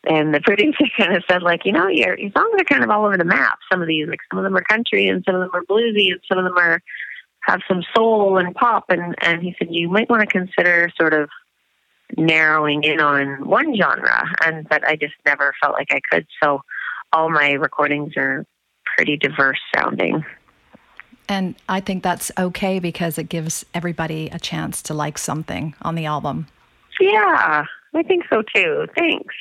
and 0.03 0.33
the 0.33 0.41
producer 0.41 0.85
kind 0.97 1.15
of 1.15 1.23
said, 1.29 1.43
like, 1.43 1.61
you 1.65 1.71
know, 1.71 1.87
your 1.87 2.17
your 2.17 2.31
songs 2.31 2.53
are 2.59 2.65
kind 2.65 2.83
of 2.83 2.89
all 2.89 3.05
over 3.05 3.17
the 3.17 3.25
map. 3.25 3.59
Some 3.71 3.81
of 3.81 3.87
these, 3.87 4.07
like, 4.07 4.19
some 4.31 4.39
of 4.39 4.43
them 4.43 4.55
are 4.55 4.63
country, 4.63 5.07
and 5.07 5.23
some 5.25 5.35
of 5.35 5.41
them 5.41 5.51
are 5.53 5.63
bluesy, 5.63 6.11
and 6.11 6.21
some 6.27 6.37
of 6.37 6.43
them 6.43 6.57
are 6.57 6.81
have 7.41 7.61
some 7.67 7.83
soul 7.95 8.37
and 8.37 8.53
pop. 8.55 8.85
And 8.89 9.15
and 9.21 9.41
he 9.41 9.55
said, 9.57 9.69
you 9.71 9.89
might 9.89 10.09
want 10.09 10.21
to 10.21 10.27
consider 10.27 10.91
sort 10.99 11.13
of 11.13 11.29
narrowing 12.17 12.83
in 12.83 12.99
on 12.99 13.45
one 13.47 13.75
genre. 13.75 14.25
And 14.45 14.67
but 14.67 14.85
I 14.87 14.95
just 14.95 15.13
never 15.25 15.53
felt 15.61 15.73
like 15.73 15.89
I 15.91 16.01
could. 16.11 16.27
So 16.41 16.61
all 17.13 17.29
my 17.29 17.51
recordings 17.51 18.13
are 18.17 18.45
pretty 18.95 19.17
diverse 19.17 19.59
sounding. 19.75 20.23
And 21.29 21.55
I 21.69 21.79
think 21.79 22.03
that's 22.03 22.31
okay 22.37 22.79
because 22.79 23.17
it 23.17 23.29
gives 23.29 23.65
everybody 23.73 24.29
a 24.31 24.39
chance 24.39 24.81
to 24.83 24.93
like 24.93 25.17
something 25.17 25.75
on 25.81 25.95
the 25.95 26.05
album. 26.05 26.47
Yeah, 26.99 27.65
I 27.93 28.03
think 28.03 28.25
so 28.29 28.43
too. 28.53 28.87
Thanks. 28.97 29.33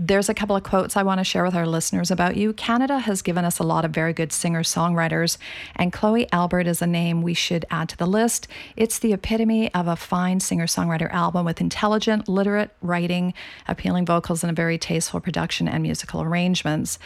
There's 0.00 0.28
a 0.28 0.34
couple 0.34 0.54
of 0.54 0.62
quotes 0.62 0.96
I 0.96 1.02
want 1.02 1.18
to 1.18 1.24
share 1.24 1.42
with 1.42 1.56
our 1.56 1.66
listeners 1.66 2.12
about 2.12 2.36
you. 2.36 2.52
Canada 2.52 3.00
has 3.00 3.20
given 3.20 3.44
us 3.44 3.58
a 3.58 3.64
lot 3.64 3.84
of 3.84 3.90
very 3.90 4.12
good 4.12 4.30
singer 4.32 4.62
songwriters, 4.62 5.38
and 5.74 5.92
Chloe 5.92 6.30
Albert 6.30 6.68
is 6.68 6.80
a 6.80 6.86
name 6.86 7.20
we 7.20 7.34
should 7.34 7.64
add 7.68 7.88
to 7.88 7.96
the 7.96 8.06
list. 8.06 8.46
It's 8.76 9.00
the 9.00 9.12
epitome 9.12 9.74
of 9.74 9.88
a 9.88 9.96
fine 9.96 10.38
singer 10.38 10.66
songwriter 10.66 11.10
album 11.12 11.44
with 11.44 11.60
intelligent, 11.60 12.28
literate 12.28 12.70
writing, 12.80 13.34
appealing 13.66 14.06
vocals, 14.06 14.44
and 14.44 14.52
a 14.52 14.54
very 14.54 14.78
tasteful 14.78 15.18
production 15.18 15.66
and 15.66 15.82
musical 15.82 16.22
arrangements. 16.22 17.00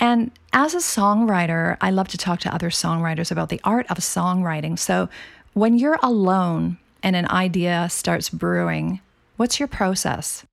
And 0.00 0.30
as 0.54 0.72
a 0.72 0.78
songwriter, 0.78 1.76
I 1.82 1.90
love 1.90 2.08
to 2.08 2.16
talk 2.16 2.40
to 2.40 2.54
other 2.54 2.70
songwriters 2.70 3.30
about 3.30 3.50
the 3.50 3.60
art 3.62 3.84
of 3.90 3.98
songwriting. 3.98 4.78
So 4.78 5.10
when 5.52 5.76
you're 5.78 5.98
alone 6.02 6.78
and 7.02 7.14
an 7.14 7.28
idea 7.28 7.88
starts 7.90 8.30
brewing, 8.30 9.00
what's 9.36 9.60
your 9.60 9.68
process? 9.68 10.46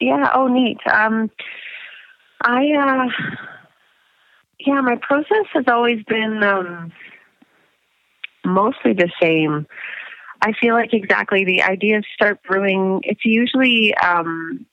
Yeah. 0.00 0.30
Oh, 0.34 0.48
neat. 0.48 0.78
Um, 0.90 1.30
I, 2.42 2.64
uh, 2.72 3.36
yeah, 4.60 4.80
my 4.80 4.96
process 4.96 5.46
has 5.52 5.64
always 5.68 6.02
been 6.04 6.42
um, 6.42 6.92
mostly 8.44 8.92
the 8.92 9.10
same. 9.20 9.66
I 10.42 10.52
feel 10.60 10.74
like 10.74 10.92
exactly 10.92 11.44
the 11.44 11.62
ideas 11.62 12.04
start 12.14 12.42
brewing. 12.42 13.00
It's 13.04 13.24
usually 13.24 13.94
um, 13.94 14.66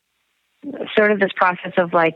sort 0.96 1.12
of 1.12 1.20
this 1.20 1.32
process 1.36 1.74
of 1.78 1.94
like 1.94 2.16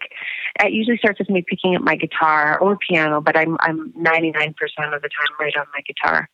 it 0.61 0.73
usually 0.73 0.97
starts 0.97 1.19
with 1.19 1.29
me 1.29 1.43
picking 1.47 1.75
up 1.75 1.81
my 1.81 1.95
guitar 1.95 2.59
or 2.59 2.77
piano, 2.77 3.21
but 3.21 3.37
I'm 3.37 3.57
I'm 3.59 3.91
99% 3.93 4.49
of 4.93 5.01
the 5.01 5.09
time 5.09 5.35
right 5.39 5.55
on 5.57 5.65
my 5.73 5.81
guitar. 5.87 6.29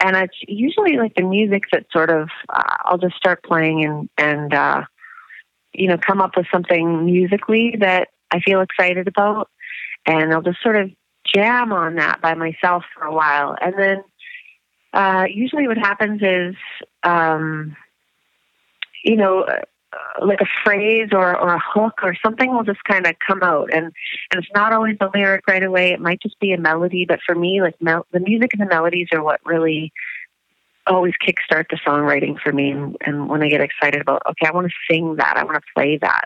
And 0.00 0.16
it's 0.16 0.36
usually 0.46 0.96
like 0.96 1.14
the 1.14 1.22
music 1.22 1.64
that 1.72 1.86
sort 1.92 2.10
of 2.10 2.28
uh, 2.48 2.76
I'll 2.84 2.98
just 2.98 3.16
start 3.16 3.42
playing 3.44 3.84
and 3.84 4.08
and 4.18 4.54
uh 4.54 4.82
you 5.74 5.88
know, 5.88 5.98
come 5.98 6.20
up 6.20 6.36
with 6.36 6.46
something 6.52 7.04
musically 7.04 7.76
that 7.80 8.08
I 8.30 8.40
feel 8.40 8.60
excited 8.60 9.08
about. 9.08 9.50
And 10.06 10.32
I'll 10.32 10.42
just 10.42 10.62
sort 10.62 10.76
of 10.76 10.90
jam 11.34 11.72
on 11.72 11.96
that 11.96 12.20
by 12.20 12.34
myself 12.34 12.84
for 12.94 13.04
a 13.04 13.14
while. 13.14 13.56
And 13.60 13.74
then 13.78 14.04
uh, 14.92 15.26
usually 15.28 15.66
what 15.66 15.78
happens 15.78 16.20
is, 16.22 16.54
um, 17.02 17.76
you 19.04 19.16
know, 19.16 19.42
uh, 19.42 19.60
like 20.24 20.40
a 20.40 20.46
phrase 20.64 21.08
or, 21.12 21.36
or 21.38 21.54
a 21.54 21.62
hook 21.62 22.00
or 22.02 22.16
something 22.24 22.52
will 22.52 22.64
just 22.64 22.82
kind 22.84 23.06
of 23.06 23.14
come 23.24 23.42
out 23.42 23.72
and 23.72 23.84
and 23.84 24.42
it's 24.42 24.48
not 24.54 24.72
always 24.72 24.96
the 24.98 25.10
lyric 25.14 25.46
right 25.46 25.62
away 25.62 25.92
it 25.92 26.00
might 26.00 26.20
just 26.20 26.38
be 26.40 26.52
a 26.52 26.58
melody 26.58 27.04
but 27.06 27.20
for 27.24 27.34
me 27.34 27.60
like 27.60 27.80
mel- 27.80 28.06
the 28.12 28.20
music 28.20 28.50
and 28.52 28.62
the 28.62 28.74
melodies 28.74 29.08
are 29.12 29.22
what 29.22 29.40
really 29.44 29.92
always 30.86 31.14
kickstart 31.26 31.66
the 31.70 31.78
songwriting 31.86 32.38
for 32.40 32.52
me. 32.52 32.70
And, 32.70 33.28
when 33.28 33.42
I 33.42 33.48
get 33.48 33.60
excited 33.60 34.00
about, 34.00 34.22
okay, 34.28 34.46
I 34.46 34.52
want 34.52 34.68
to 34.68 34.74
sing 34.92 35.16
that, 35.16 35.36
I 35.36 35.44
want 35.44 35.56
to 35.56 35.62
play 35.74 35.98
that. 35.98 36.24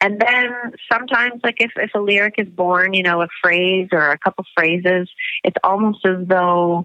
And 0.00 0.20
then 0.20 0.72
sometimes, 0.90 1.40
like 1.44 1.56
if, 1.60 1.72
if 1.76 1.90
a 1.94 2.00
lyric 2.00 2.34
is 2.38 2.48
born, 2.48 2.92
you 2.92 3.02
know, 3.02 3.22
a 3.22 3.28
phrase 3.42 3.88
or 3.92 4.10
a 4.10 4.18
couple 4.18 4.44
phrases, 4.56 5.08
it's 5.44 5.56
almost 5.62 6.04
as 6.04 6.26
though 6.26 6.84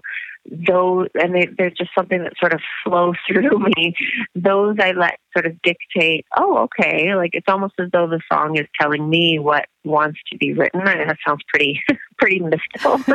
those, 0.50 1.08
and 1.14 1.34
they, 1.34 1.46
there's 1.58 1.74
just 1.74 1.90
something 1.96 2.22
that 2.22 2.34
sort 2.38 2.52
of 2.52 2.60
flows 2.84 3.16
through 3.28 3.58
me. 3.76 3.94
Those 4.34 4.76
I 4.80 4.92
let 4.92 5.18
sort 5.36 5.46
of 5.46 5.60
dictate, 5.62 6.26
oh, 6.36 6.58
okay, 6.58 7.14
like 7.14 7.30
it's 7.32 7.48
almost 7.48 7.74
as 7.78 7.90
though 7.92 8.06
the 8.06 8.20
song 8.32 8.56
is 8.56 8.66
telling 8.80 9.08
me 9.08 9.38
what 9.38 9.66
wants 9.84 10.20
to 10.30 10.38
be 10.38 10.52
written. 10.52 10.80
And 10.86 11.10
that 11.10 11.18
sounds 11.26 11.42
pretty, 11.48 11.82
pretty 12.18 12.40
mystical, 12.40 12.98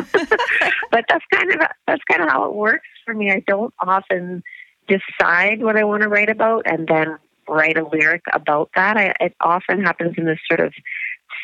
but 0.90 1.04
that's 1.08 1.24
kind 1.32 1.50
of, 1.52 1.60
that's 1.86 2.04
kind 2.10 2.22
of 2.22 2.28
how 2.28 2.44
it 2.44 2.54
works 2.54 2.86
for 3.04 3.14
me. 3.14 3.30
I 3.30 3.42
don't 3.46 3.74
often 3.78 4.42
decide 4.88 5.62
what 5.62 5.76
I 5.76 5.84
want 5.84 6.02
to 6.02 6.08
write 6.08 6.28
about 6.28 6.62
and 6.66 6.86
then 6.86 7.18
write 7.48 7.78
a 7.78 7.86
lyric 7.86 8.22
about 8.32 8.70
that. 8.74 8.96
I, 8.96 9.14
it 9.20 9.34
often 9.40 9.82
happens 9.82 10.14
in 10.16 10.24
this 10.24 10.38
sort 10.48 10.60
of 10.60 10.72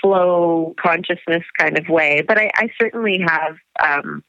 flow 0.01 0.75
consciousness 0.81 1.45
kind 1.59 1.79
of 1.79 1.89
way. 1.89 2.23
But 2.27 2.39
I, 2.39 2.51
I 2.55 2.69
certainly 2.81 3.21
have, 3.27 3.57
um, 3.83 4.23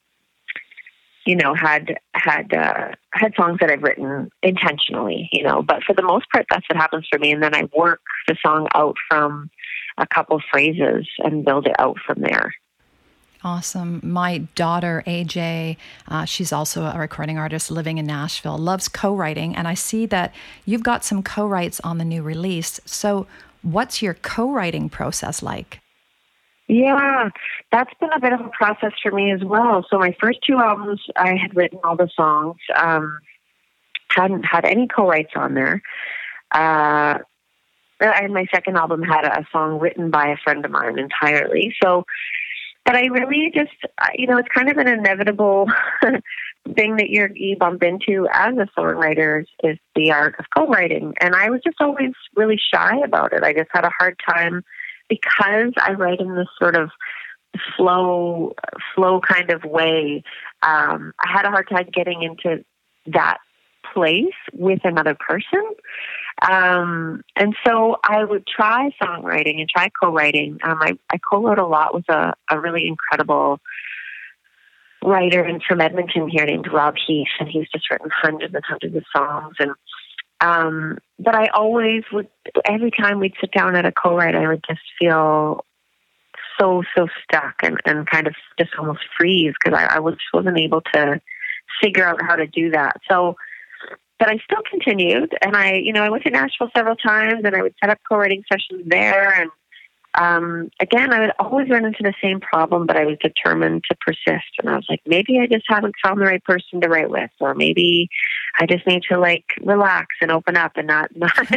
you 1.24 1.36
know, 1.36 1.54
had 1.54 1.96
had 2.14 2.52
uh, 2.52 2.88
had 3.12 3.32
songs 3.36 3.58
that 3.60 3.70
I've 3.70 3.82
written 3.82 4.30
intentionally, 4.42 5.28
you 5.32 5.42
know. 5.42 5.62
But 5.62 5.84
for 5.84 5.94
the 5.94 6.02
most 6.02 6.26
part, 6.30 6.46
that's 6.50 6.66
what 6.68 6.76
happens 6.76 7.06
for 7.10 7.18
me. 7.18 7.32
And 7.32 7.42
then 7.42 7.54
I 7.54 7.68
work 7.76 8.00
the 8.26 8.36
song 8.44 8.68
out 8.74 8.96
from 9.08 9.50
a 9.98 10.06
couple 10.06 10.40
phrases 10.50 11.08
and 11.18 11.44
build 11.44 11.66
it 11.66 11.76
out 11.78 11.98
from 12.04 12.20
there. 12.20 12.52
Awesome. 13.44 14.00
My 14.04 14.38
daughter, 14.54 15.02
AJ, 15.06 15.76
uh, 16.06 16.24
she's 16.24 16.52
also 16.52 16.84
a 16.84 16.98
recording 16.98 17.38
artist 17.38 17.72
living 17.72 17.98
in 17.98 18.06
Nashville, 18.06 18.56
loves 18.56 18.88
co 18.88 19.14
writing. 19.16 19.56
And 19.56 19.66
I 19.66 19.74
see 19.74 20.06
that 20.06 20.32
you've 20.64 20.84
got 20.84 21.04
some 21.04 21.22
co 21.22 21.46
writes 21.46 21.80
on 21.80 21.98
the 21.98 22.04
new 22.04 22.22
release. 22.22 22.80
So, 22.84 23.26
what's 23.62 24.00
your 24.00 24.14
co 24.14 24.52
writing 24.52 24.88
process 24.88 25.42
like? 25.42 25.80
Yeah, 26.68 27.30
that's 27.72 27.92
been 28.00 28.12
a 28.14 28.20
bit 28.20 28.32
of 28.32 28.40
a 28.40 28.50
process 28.50 28.92
for 29.02 29.10
me 29.10 29.32
as 29.32 29.42
well. 29.42 29.84
So, 29.90 29.98
my 29.98 30.14
first 30.20 30.38
two 30.46 30.58
albums, 30.58 31.00
I 31.16 31.34
had 31.34 31.56
written 31.56 31.80
all 31.82 31.96
the 31.96 32.10
songs, 32.14 32.58
um, 32.76 33.18
hadn't 34.08 34.44
had 34.44 34.64
any 34.64 34.86
co 34.86 35.08
writes 35.08 35.32
on 35.34 35.54
there. 35.54 35.82
Uh, 36.52 37.18
and 38.00 38.34
my 38.34 38.46
second 38.54 38.76
album 38.76 39.02
had 39.02 39.24
a 39.24 39.44
song 39.52 39.78
written 39.78 40.10
by 40.10 40.28
a 40.28 40.36
friend 40.36 40.64
of 40.64 40.70
mine 40.70 40.98
entirely. 40.98 41.74
So 41.82 42.04
but 42.84 42.96
I 42.96 43.06
really 43.06 43.50
just, 43.54 43.72
you 44.14 44.26
know, 44.26 44.38
it's 44.38 44.48
kind 44.54 44.70
of 44.70 44.76
an 44.76 44.88
inevitable 44.88 45.66
thing 46.74 46.96
that 46.96 47.10
you're, 47.10 47.30
you 47.34 47.56
bump 47.56 47.82
into 47.82 48.26
as 48.32 48.54
a 48.56 48.68
songwriter 48.78 49.44
is 49.62 49.78
the 49.94 50.10
art 50.10 50.34
of 50.38 50.46
co-writing. 50.56 51.14
And 51.20 51.34
I 51.34 51.50
was 51.50 51.60
just 51.64 51.80
always 51.80 52.12
really 52.34 52.58
shy 52.72 52.98
about 53.04 53.32
it. 53.32 53.42
I 53.44 53.52
just 53.52 53.70
had 53.72 53.84
a 53.84 53.92
hard 53.96 54.16
time 54.28 54.62
because 55.08 55.72
I 55.76 55.92
write 55.92 56.20
in 56.20 56.34
this 56.34 56.48
sort 56.58 56.74
of 56.74 56.90
flow, 57.76 58.54
flow 58.94 59.20
kind 59.20 59.50
of 59.50 59.62
way. 59.64 60.24
Um, 60.62 61.12
I 61.20 61.30
had 61.32 61.44
a 61.44 61.50
hard 61.50 61.68
time 61.68 61.88
getting 61.92 62.22
into 62.22 62.64
that 63.06 63.38
place 63.92 64.34
with 64.52 64.80
another 64.84 65.16
person. 65.18 65.62
Um, 66.40 67.22
and 67.36 67.54
so 67.64 67.96
I 68.02 68.24
would 68.24 68.46
try 68.46 68.90
songwriting 69.00 69.60
and 69.60 69.68
try 69.68 69.90
co-writing. 70.02 70.58
Um, 70.62 70.78
I, 70.80 70.92
I 71.10 71.18
co-wrote 71.18 71.58
a 71.58 71.66
lot 71.66 71.94
with 71.94 72.08
a, 72.08 72.34
a 72.50 72.60
really 72.60 72.86
incredible 72.88 73.60
writer 75.04 75.42
and 75.42 75.62
from 75.62 75.80
Edmonton 75.80 76.28
here 76.28 76.46
named 76.46 76.68
Rob 76.72 76.94
Heath, 77.06 77.28
and 77.40 77.48
he's 77.48 77.68
just 77.74 77.90
written 77.90 78.10
hundreds 78.10 78.54
and 78.54 78.64
hundreds 78.64 78.96
of 78.96 79.04
songs. 79.14 79.56
And 79.58 79.72
um, 80.40 80.98
but 81.18 81.36
I 81.36 81.48
always 81.54 82.02
would 82.12 82.28
every 82.64 82.90
time 82.90 83.20
we'd 83.20 83.34
sit 83.40 83.52
down 83.52 83.76
at 83.76 83.86
a 83.86 83.92
co-write, 83.92 84.34
I 84.34 84.48
would 84.48 84.64
just 84.68 84.80
feel 84.98 85.64
so 86.58 86.82
so 86.96 87.06
stuck 87.22 87.56
and 87.62 87.78
and 87.84 88.08
kind 88.08 88.26
of 88.26 88.34
just 88.58 88.72
almost 88.78 89.00
freeze 89.18 89.54
because 89.62 89.78
I, 89.78 89.96
I 89.96 89.98
was 90.00 90.16
wasn't 90.32 90.58
able 90.58 90.80
to 90.94 91.20
figure 91.82 92.04
out 92.04 92.20
how 92.22 92.36
to 92.36 92.46
do 92.46 92.70
that. 92.70 92.96
So, 93.08 93.36
but 94.22 94.30
I 94.30 94.38
still 94.44 94.62
continued, 94.70 95.34
and 95.42 95.56
I 95.56 95.72
you 95.72 95.92
know 95.92 96.04
I 96.04 96.08
went 96.08 96.22
to 96.22 96.30
Nashville 96.30 96.70
several 96.76 96.94
times, 96.94 97.42
and 97.44 97.56
I 97.56 97.62
would 97.62 97.74
set 97.80 97.90
up 97.90 97.98
co-writing 98.08 98.44
sessions 98.48 98.84
there, 98.86 99.34
and 99.34 99.50
um, 100.14 100.70
again 100.78 101.12
I 101.12 101.18
would 101.18 101.32
always 101.40 101.68
run 101.68 101.84
into 101.84 102.04
the 102.04 102.14
same 102.22 102.38
problem, 102.38 102.86
but 102.86 102.96
I 102.96 103.04
was 103.04 103.18
determined 103.20 103.82
to 103.90 103.96
persist, 104.00 104.52
and 104.60 104.70
I 104.70 104.76
was 104.76 104.86
like 104.88 105.00
maybe 105.06 105.40
I 105.40 105.48
just 105.48 105.64
haven't 105.68 105.96
found 106.04 106.20
the 106.20 106.26
right 106.26 106.44
person 106.44 106.80
to 106.80 106.88
write 106.88 107.10
with, 107.10 107.32
or 107.40 107.56
maybe 107.56 108.08
I 108.60 108.66
just 108.66 108.86
need 108.86 109.02
to 109.10 109.18
like 109.18 109.44
relax 109.60 110.06
and 110.20 110.30
open 110.30 110.56
up 110.56 110.76
and 110.76 110.86
not 110.86 111.10
not 111.16 111.48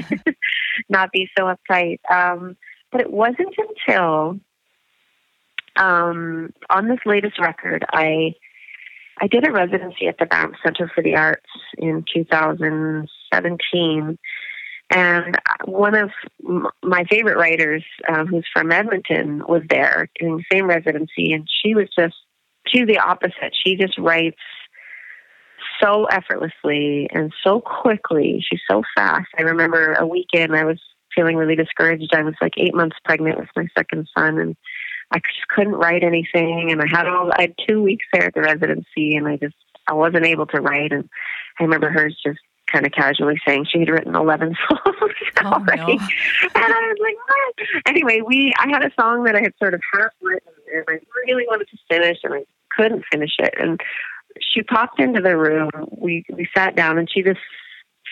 not 0.89 1.11
be 1.11 1.29
so 1.37 1.45
uptight. 1.45 1.99
Um, 2.09 2.57
but 2.91 3.01
it 3.01 3.11
wasn't 3.11 3.53
until 3.59 4.39
um, 5.75 6.51
on 6.71 6.87
this 6.87 6.99
latest 7.05 7.39
record, 7.39 7.85
I 7.93 8.33
I 9.19 9.27
did 9.27 9.47
a 9.47 9.51
residency 9.51 10.07
at 10.07 10.17
the 10.17 10.25
Banff 10.25 10.55
Center 10.63 10.91
for 10.93 11.01
the 11.01 11.15
Arts 11.15 11.45
in 11.77 12.03
2017, 12.13 14.17
and 14.91 15.37
one 15.65 15.95
of 15.95 16.11
my 16.83 17.05
favorite 17.09 17.37
writers, 17.37 17.83
um, 18.07 18.27
who's 18.27 18.45
from 18.53 18.71
Edmonton, 18.71 19.41
was 19.47 19.63
there 19.69 20.09
doing 20.19 20.37
the 20.37 20.43
same 20.51 20.67
residency, 20.67 21.33
and 21.33 21.47
she 21.63 21.73
was 21.73 21.87
just 21.97 22.15
she's 22.67 22.87
the 22.87 22.99
opposite. 22.99 23.55
She 23.65 23.75
just 23.75 23.97
writes 23.97 24.37
so 25.81 26.05
effortlessly 26.05 27.09
and 27.11 27.33
so 27.43 27.61
quickly. 27.61 28.45
She's 28.47 28.61
so 28.69 28.83
fast. 28.95 29.27
I 29.37 29.43
remember 29.43 29.93
a 29.93 30.05
weekend 30.05 30.55
I 30.55 30.65
was 30.65 30.79
feeling 31.15 31.37
really 31.37 31.55
discouraged. 31.55 32.13
I 32.13 32.23
was 32.23 32.35
like 32.41 32.53
eight 32.57 32.75
months 32.75 32.97
pregnant 33.03 33.39
with 33.39 33.49
my 33.55 33.67
second 33.77 34.07
son, 34.17 34.37
and 34.37 34.55
I 35.15 35.19
just 35.19 35.47
couldn't 35.47 35.75
write 35.75 36.03
anything. 36.03 36.71
And 36.71 36.81
I 36.81 36.87
had 36.87 37.07
all 37.07 37.31
I 37.31 37.43
had 37.43 37.55
two 37.67 37.81
weeks 37.81 38.05
there 38.11 38.25
at 38.25 38.33
the 38.33 38.41
residency, 38.41 39.15
and 39.15 39.27
I 39.27 39.37
just 39.37 39.55
I 39.87 39.93
wasn't 39.93 40.25
able 40.25 40.45
to 40.47 40.61
write. 40.61 40.91
And 40.91 41.09
I 41.59 41.63
remember 41.63 41.89
her 41.89 42.09
just 42.09 42.39
kind 42.71 42.85
of 42.85 42.91
casually 42.91 43.39
saying 43.47 43.65
she 43.71 43.79
had 43.79 43.89
written 43.89 44.15
11 44.15 44.55
songs 44.69 45.13
oh, 45.43 45.45
already. 45.45 45.97
No. 45.97 46.07
And 46.55 46.65
I 46.73 46.93
was 46.93 46.97
like, 46.99 47.15
what? 47.27 47.83
Anyway, 47.85 48.21
we, 48.25 48.53
I 48.57 48.67
had 48.67 48.83
a 48.83 48.91
song 48.99 49.23
that 49.25 49.35
I 49.35 49.41
had 49.41 49.53
sort 49.59 49.73
of 49.73 49.81
half 49.93 50.11
written 50.21 50.51
and 50.73 50.83
I 50.89 50.99
really 51.27 51.45
wanted 51.47 51.67
to 51.69 51.77
finish 51.89 52.17
and 52.23 52.33
I 52.33 52.45
couldn't 52.75 53.05
finish 53.11 53.33
it. 53.39 53.53
And 53.57 53.79
she 54.41 54.63
popped 54.63 54.99
into 54.99 55.21
the 55.21 55.37
room. 55.37 55.69
We, 55.91 56.25
we 56.33 56.49
sat 56.55 56.75
down 56.75 56.97
and 56.97 57.09
she 57.09 57.21
just 57.21 57.39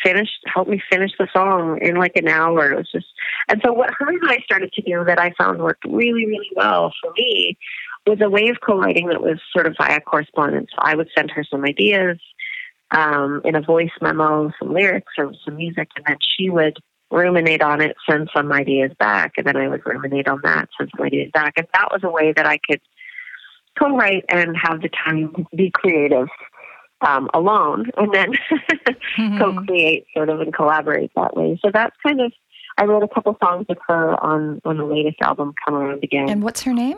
finished, 0.03 0.39
helped 0.45 0.69
me 0.69 0.81
finish 0.91 1.11
the 1.17 1.27
song 1.33 1.79
in 1.81 1.95
like 1.95 2.15
an 2.15 2.27
hour. 2.27 2.71
It 2.71 2.77
was 2.77 2.91
just, 2.91 3.07
and 3.49 3.61
so 3.63 3.73
what 3.73 3.93
her 3.97 4.09
and 4.09 4.21
I 4.25 4.37
started 4.43 4.71
to 4.73 4.81
do 4.81 5.03
that 5.05 5.19
I 5.19 5.33
found 5.37 5.59
worked 5.59 5.85
really, 5.85 6.25
really 6.25 6.51
well 6.55 6.93
for 7.01 7.11
me 7.17 7.57
was 8.05 8.19
a 8.21 8.29
way 8.29 8.49
of 8.49 8.57
co-writing 8.65 9.07
that 9.07 9.21
was 9.21 9.39
sort 9.53 9.67
of 9.67 9.75
via 9.77 10.01
correspondence. 10.01 10.69
So 10.71 10.79
I 10.79 10.95
would 10.95 11.09
send 11.15 11.31
her 11.31 11.43
some 11.43 11.63
ideas 11.63 12.19
um, 12.91 13.41
in 13.45 13.55
a 13.55 13.61
voice 13.61 13.91
memo, 14.01 14.51
some 14.59 14.73
lyrics 14.73 15.13
or 15.17 15.33
some 15.45 15.55
music, 15.55 15.89
and 15.95 16.05
then 16.05 16.17
she 16.21 16.49
would 16.49 16.77
ruminate 17.11 17.61
on 17.61 17.81
it, 17.81 17.95
send 18.09 18.29
some 18.35 18.51
ideas 18.51 18.91
back, 18.99 19.33
and 19.37 19.45
then 19.45 19.55
I 19.55 19.67
would 19.67 19.85
ruminate 19.85 20.27
on 20.27 20.41
that, 20.43 20.69
send 20.77 20.91
some 20.95 21.05
ideas 21.05 21.29
back. 21.33 21.53
And 21.57 21.67
that 21.73 21.89
was 21.91 22.01
a 22.03 22.09
way 22.09 22.33
that 22.33 22.45
I 22.45 22.57
could 22.57 22.81
co-write 23.79 24.25
and 24.29 24.55
have 24.61 24.81
the 24.81 24.89
time 24.89 25.33
to 25.35 25.45
be 25.55 25.71
creative 25.71 26.27
um, 27.03 27.29
alone 27.33 27.89
and 27.97 28.13
then 28.13 28.33
mm-hmm. 29.17 29.37
co-create 29.39 30.05
sort 30.15 30.29
of 30.29 30.39
and 30.41 30.53
collaborate 30.53 31.11
that 31.15 31.35
way. 31.35 31.59
So 31.63 31.71
that's 31.73 31.95
kind 32.05 32.21
of 32.21 32.31
I 32.77 32.85
wrote 32.85 33.03
a 33.03 33.07
couple 33.07 33.37
songs 33.43 33.65
with 33.69 33.77
her 33.87 34.23
on 34.23 34.61
on 34.65 34.77
the 34.77 34.85
latest 34.85 35.21
album, 35.21 35.53
Come 35.63 35.75
Around 35.75 36.03
Again. 36.03 36.29
And 36.29 36.43
what's 36.43 36.63
her 36.63 36.73
name? 36.73 36.97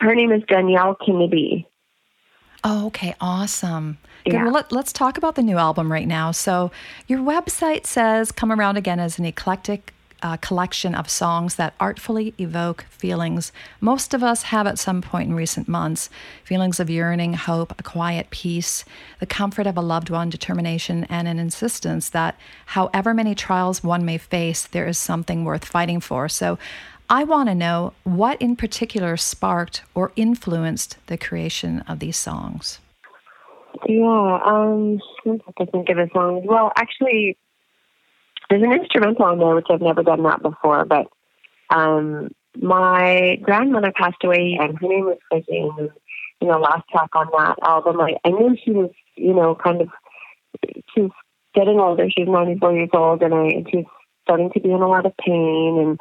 Her 0.00 0.14
name 0.14 0.32
is 0.32 0.42
Danielle 0.48 0.96
Kennedy. 1.04 1.66
Oh, 2.62 2.86
okay, 2.86 3.14
awesome. 3.20 3.98
Good. 4.24 4.32
Yeah. 4.32 4.44
Well, 4.44 4.52
let, 4.52 4.72
let's 4.72 4.92
talk 4.92 5.18
about 5.18 5.34
the 5.34 5.42
new 5.42 5.58
album 5.58 5.92
right 5.92 6.08
now. 6.08 6.30
So, 6.30 6.70
your 7.06 7.20
website 7.20 7.86
says 7.86 8.32
"Come 8.32 8.50
Around 8.50 8.78
Again" 8.78 8.98
is 8.98 9.18
an 9.18 9.26
eclectic 9.26 9.93
a 10.24 10.38
collection 10.38 10.94
of 10.94 11.08
songs 11.08 11.56
that 11.56 11.74
artfully 11.78 12.32
evoke 12.38 12.86
feelings 12.88 13.52
most 13.80 14.14
of 14.14 14.22
us 14.22 14.44
have 14.44 14.66
at 14.66 14.78
some 14.78 15.02
point 15.02 15.28
in 15.28 15.36
recent 15.36 15.68
months 15.68 16.08
feelings 16.42 16.80
of 16.80 16.88
yearning, 16.88 17.34
hope, 17.34 17.74
a 17.78 17.82
quiet 17.82 18.30
peace, 18.30 18.86
the 19.20 19.26
comfort 19.26 19.66
of 19.66 19.76
a 19.76 19.82
loved 19.82 20.08
one, 20.08 20.30
determination, 20.30 21.04
and 21.04 21.28
an 21.28 21.38
insistence 21.38 22.08
that 22.08 22.38
however 22.66 23.12
many 23.12 23.34
trials 23.34 23.84
one 23.84 24.04
may 24.04 24.16
face, 24.16 24.66
there 24.66 24.86
is 24.86 24.96
something 24.96 25.44
worth 25.44 25.64
fighting 25.64 26.00
for. 26.00 26.28
So, 26.28 26.58
I 27.10 27.24
want 27.24 27.50
to 27.50 27.54
know 27.54 27.92
what 28.04 28.40
in 28.40 28.56
particular 28.56 29.18
sparked 29.18 29.82
or 29.94 30.10
influenced 30.16 30.96
the 31.06 31.18
creation 31.18 31.80
of 31.80 31.98
these 31.98 32.16
songs. 32.16 32.78
Yeah, 33.86 34.40
um, 34.46 35.00
I 35.26 35.64
think 35.66 35.90
of 35.90 35.98
a 35.98 36.08
song. 36.14 36.46
Well, 36.46 36.72
actually, 36.78 37.36
there's 38.54 38.72
an 38.72 38.80
instrumental 38.80 39.24
on 39.24 39.38
there 39.38 39.54
which 39.54 39.66
I've 39.68 39.80
never 39.80 40.02
done 40.02 40.22
that 40.22 40.42
before, 40.42 40.84
but 40.84 41.08
um, 41.70 42.30
my 42.60 43.36
grandmother 43.42 43.92
passed 43.96 44.22
away, 44.22 44.56
and 44.60 44.78
her 44.78 44.88
name 44.88 45.06
was 45.06 45.18
Fuzzy. 45.28 45.58
And 45.58 45.90
you 46.40 46.48
know, 46.48 46.58
last 46.58 46.84
track 46.90 47.10
on 47.16 47.26
that 47.36 47.56
album, 47.66 48.00
I, 48.00 48.14
I 48.24 48.30
knew 48.30 48.56
she 48.64 48.70
was, 48.70 48.90
you 49.16 49.34
know, 49.34 49.56
kind 49.56 49.80
of 49.80 49.88
she's 50.94 51.10
getting 51.54 51.80
older. 51.80 52.06
She's 52.16 52.28
94 52.28 52.72
years 52.74 52.90
old, 52.92 53.22
and 53.22 53.34
I 53.34 53.46
and 53.46 53.68
she's 53.70 53.86
starting 54.22 54.50
to 54.52 54.60
be 54.60 54.70
in 54.70 54.82
a 54.82 54.88
lot 54.88 55.06
of 55.06 55.16
pain 55.16 55.98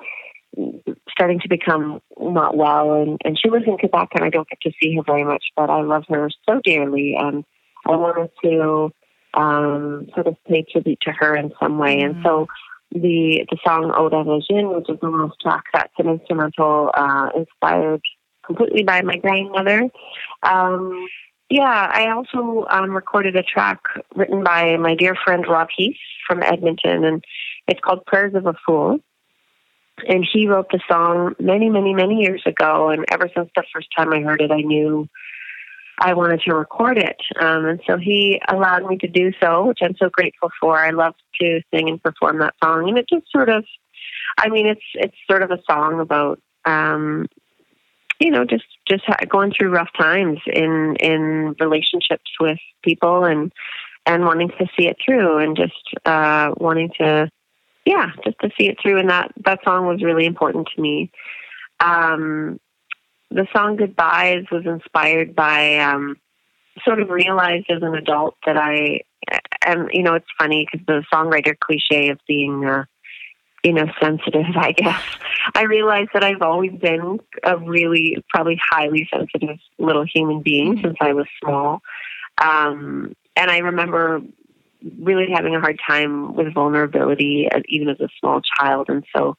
and 0.56 0.80
starting 1.10 1.40
to 1.40 1.50
become 1.50 2.02
not 2.20 2.56
well. 2.56 2.94
And 3.02 3.20
and 3.26 3.40
she 3.40 3.50
lives 3.50 3.66
in 3.66 3.78
Quebec, 3.78 4.10
and 4.14 4.24
I 4.24 4.30
don't 4.30 4.48
get 4.48 4.62
to 4.62 4.72
see 4.80 4.96
her 4.96 5.04
very 5.04 5.24
much, 5.24 5.46
but 5.56 5.72
I 5.72 5.82
love 5.82 6.04
her 6.10 6.30
so 6.48 6.62
dearly, 6.64 7.16
and 7.18 7.44
I 7.88 7.96
wanted 7.96 8.30
to 8.44 8.92
um, 9.34 10.08
sort 10.14 10.28
of 10.28 10.36
pay 10.48 10.66
tribute 10.72 11.00
to 11.02 11.12
her 11.12 11.36
in 11.36 11.52
some 11.62 11.78
way. 11.78 11.98
Mm-hmm. 11.98 12.18
And 12.18 12.24
so 12.24 12.48
the 12.92 13.46
the 13.50 13.58
song 13.66 13.92
Ode 13.96 14.26
Vision, 14.26 14.70
which 14.70 14.90
is 14.90 15.00
the 15.02 15.10
last 15.10 15.40
track, 15.42 15.64
that's 15.74 15.94
an 15.98 16.10
instrumental 16.10 16.92
uh, 16.94 17.30
inspired 17.36 18.02
completely 18.46 18.84
by 18.84 19.02
my 19.02 19.18
grandmother. 19.18 19.90
Um, 20.44 21.08
yeah, 21.50 21.92
I 21.94 22.10
also 22.10 22.66
um, 22.70 22.92
recorded 22.92 23.36
a 23.36 23.44
track 23.44 23.80
written 24.16 24.44
by 24.44 24.78
my 24.78 24.96
dear 24.96 25.16
friend 25.24 25.46
Rob 25.48 25.70
Heath 25.76 25.98
from 26.28 26.42
Edmonton, 26.42 27.04
and 27.04 27.24
it's 27.68 27.80
called 27.80 28.06
Prayers 28.06 28.36
of 28.36 28.46
a 28.46 28.54
Fool. 28.66 29.00
And 30.08 30.28
he 30.32 30.48
wrote 30.48 30.70
the 30.72 30.80
song 30.90 31.36
many, 31.40 31.70
many, 31.70 31.94
many 31.94 32.16
years 32.22 32.42
ago. 32.48 32.90
And 32.90 33.06
ever 33.12 33.30
since 33.36 33.50
the 33.56 33.64
first 33.72 33.90
time 33.96 34.12
I 34.12 34.22
heard 34.22 34.42
it, 34.42 34.52
I 34.52 34.62
knew 34.62 35.08
I 36.04 36.14
wanted 36.14 36.42
to 36.42 36.54
record 36.54 36.98
it. 36.98 37.16
Um, 37.40 37.66
and 37.66 37.80
so 37.88 37.98
he 37.98 38.42
allowed 38.50 38.86
me 38.86 38.98
to 38.98 39.08
do 39.08 39.32
so, 39.42 39.68
which 39.68 39.80
I'm 39.82 39.96
so 39.96 40.10
grateful 40.10 40.50
for. 40.60 40.78
I 40.78 40.90
love 40.90 41.16
to 41.40 41.62
sing 41.74 41.88
and 41.88 42.04
perform 42.04 42.40
that 42.40 42.56
song. 42.62 42.90
And 42.90 42.98
it 42.98 43.08
just 43.08 43.32
sort 43.32 43.48
of, 43.48 43.64
I 44.38 44.50
mean, 44.50 44.68
it's, 44.68 44.82
it's 44.96 45.16
sort 45.32 45.44
of 45.44 45.52
a 45.52 45.60
song 45.66 46.02
about, 46.02 46.42
um, 46.66 47.28
you 48.20 48.32
know, 48.32 48.44
just, 48.44 48.66
just 48.86 49.06
going 49.30 49.54
through 49.54 49.72
rough 49.72 49.92
times 49.98 50.40
in, 50.46 50.98
in 51.00 51.56
relationships 51.62 52.32
with 52.38 52.60
people 52.84 53.24
and, 53.24 53.54
and 54.06 54.26
wanting 54.26 54.50
to 54.50 54.68
see 54.78 54.88
it 54.88 54.98
through 55.04 55.38
and 55.38 55.56
just, 55.56 56.06
uh, 56.06 56.52
wanting 56.58 56.92
to, 57.00 57.30
yeah, 57.86 58.12
just 58.26 58.40
to 58.40 58.50
see 58.58 58.68
it 58.68 58.76
through. 58.82 59.00
And 59.00 59.10
that, 59.10 59.32
that 59.46 59.62
song 59.64 59.88
was 59.88 60.04
really 60.04 60.26
important 60.26 60.68
to 60.76 60.82
me. 60.82 61.12
Um, 61.80 62.60
the 63.34 63.48
song 63.56 63.78
Goodbyes 63.78 64.46
was 64.52 64.66
inspired 64.66 65.36
by 65.36 65.80
um, 65.80 66.18
sort 66.86 67.02
of 67.02 67.10
realized 67.10 67.66
as 67.70 67.82
an 67.82 67.96
adult 67.96 68.36
that 68.46 68.58
I, 68.58 69.02
and 69.66 69.90
you 69.92 70.04
know, 70.04 70.14
it's 70.14 70.28
funny 70.38 70.68
because 70.72 70.86
the 70.86 71.04
songwriter 71.12 71.58
cliche 71.60 72.10
of 72.10 72.20
being, 72.28 72.66
uh, 72.66 72.86
you 73.64 73.74
know, 73.74 73.88
sensitive, 74.02 74.46
I 74.56 74.72
guess. 74.72 75.02
I 75.56 75.64
realized 75.64 76.10
that 76.14 76.24
I've 76.24 76.42
always 76.42 76.74
been 76.74 77.20
a 77.44 77.58
really, 77.58 78.24
probably 78.30 78.60
highly 78.70 79.08
sensitive 79.12 79.58
little 79.80 80.06
human 80.06 80.42
being 80.42 80.80
since 80.84 80.98
I 81.02 81.14
was 81.14 81.26
small. 81.44 81.82
Um, 82.42 83.16
and 83.36 83.50
I 83.50 83.60
remember 83.60 84.22
really 85.00 85.28
having 85.34 85.56
a 85.56 85.60
hard 85.60 85.80
time 85.88 86.36
with 86.36 86.54
vulnerability, 86.54 87.48
as, 87.52 87.64
even 87.68 87.90
as 87.90 88.00
a 88.00 88.10
small 88.20 88.42
child. 88.42 88.88
And 88.90 89.04
so 89.16 89.36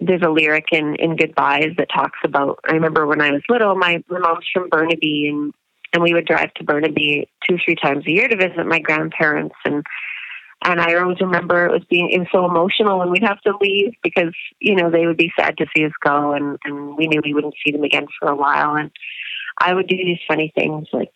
there's 0.00 0.22
a 0.22 0.30
lyric 0.30 0.66
in 0.72 0.96
in 0.96 1.16
Goodbyes 1.16 1.72
that 1.78 1.88
talks 1.94 2.18
about. 2.24 2.60
I 2.68 2.72
remember 2.72 3.06
when 3.06 3.20
I 3.20 3.32
was 3.32 3.42
little, 3.48 3.74
my, 3.74 4.02
my 4.08 4.18
mom's 4.18 4.46
from 4.52 4.68
Burnaby, 4.68 5.28
and 5.28 5.52
and 5.92 6.02
we 6.02 6.14
would 6.14 6.26
drive 6.26 6.52
to 6.54 6.64
Burnaby 6.64 7.28
two 7.48 7.56
three 7.64 7.76
times 7.76 8.06
a 8.06 8.10
year 8.10 8.28
to 8.28 8.36
visit 8.36 8.66
my 8.66 8.78
grandparents, 8.78 9.56
and 9.64 9.84
and 10.64 10.80
I 10.80 10.94
always 10.94 11.20
remember 11.20 11.66
it 11.66 11.72
was 11.72 11.84
being 11.90 12.10
it 12.10 12.18
was 12.18 12.28
so 12.32 12.44
emotional, 12.44 13.02
and 13.02 13.10
we'd 13.10 13.24
have 13.24 13.40
to 13.42 13.56
leave 13.60 13.94
because 14.02 14.34
you 14.60 14.76
know 14.76 14.90
they 14.90 15.06
would 15.06 15.16
be 15.16 15.32
sad 15.38 15.56
to 15.58 15.66
see 15.74 15.84
us 15.84 15.92
go, 16.04 16.32
and 16.32 16.58
and 16.64 16.96
we 16.96 17.06
knew 17.06 17.20
we 17.24 17.34
wouldn't 17.34 17.54
see 17.64 17.72
them 17.72 17.84
again 17.84 18.06
for 18.18 18.28
a 18.28 18.36
while, 18.36 18.76
and 18.76 18.90
I 19.58 19.74
would 19.74 19.88
do 19.88 19.96
these 19.96 20.20
funny 20.28 20.52
things 20.54 20.88
like 20.92 21.12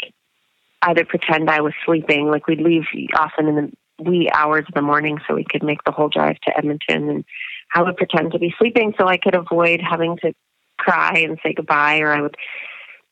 either 0.83 1.05
pretend 1.05 1.51
I 1.51 1.61
was 1.61 1.75
sleeping, 1.85 2.31
like 2.31 2.47
we'd 2.47 2.61
leave 2.61 2.85
often 3.17 3.49
in 3.49 3.55
the 3.57 3.73
wee 3.99 4.31
hours 4.33 4.65
of 4.69 4.75
the 4.75 4.83
morning 4.83 5.19
so 5.27 5.35
we 5.35 5.45
could 5.45 5.63
make 5.63 5.83
the 5.85 5.93
whole 5.93 6.09
drive 6.09 6.39
to 6.47 6.57
Edmonton 6.57 7.09
and 7.09 7.25
I 7.75 7.83
would 7.83 7.97
pretend 7.97 8.33
to 8.33 8.39
be 8.39 8.55
sleeping 8.59 8.95
so 8.99 9.07
I 9.07 9.19
could 9.19 9.35
avoid 9.35 9.81
having 9.81 10.17
to 10.23 10.33
cry 10.79 11.19
and 11.19 11.39
say 11.43 11.53
goodbye, 11.55 11.99
or 12.01 12.13
I 12.13 12.23
would 12.23 12.37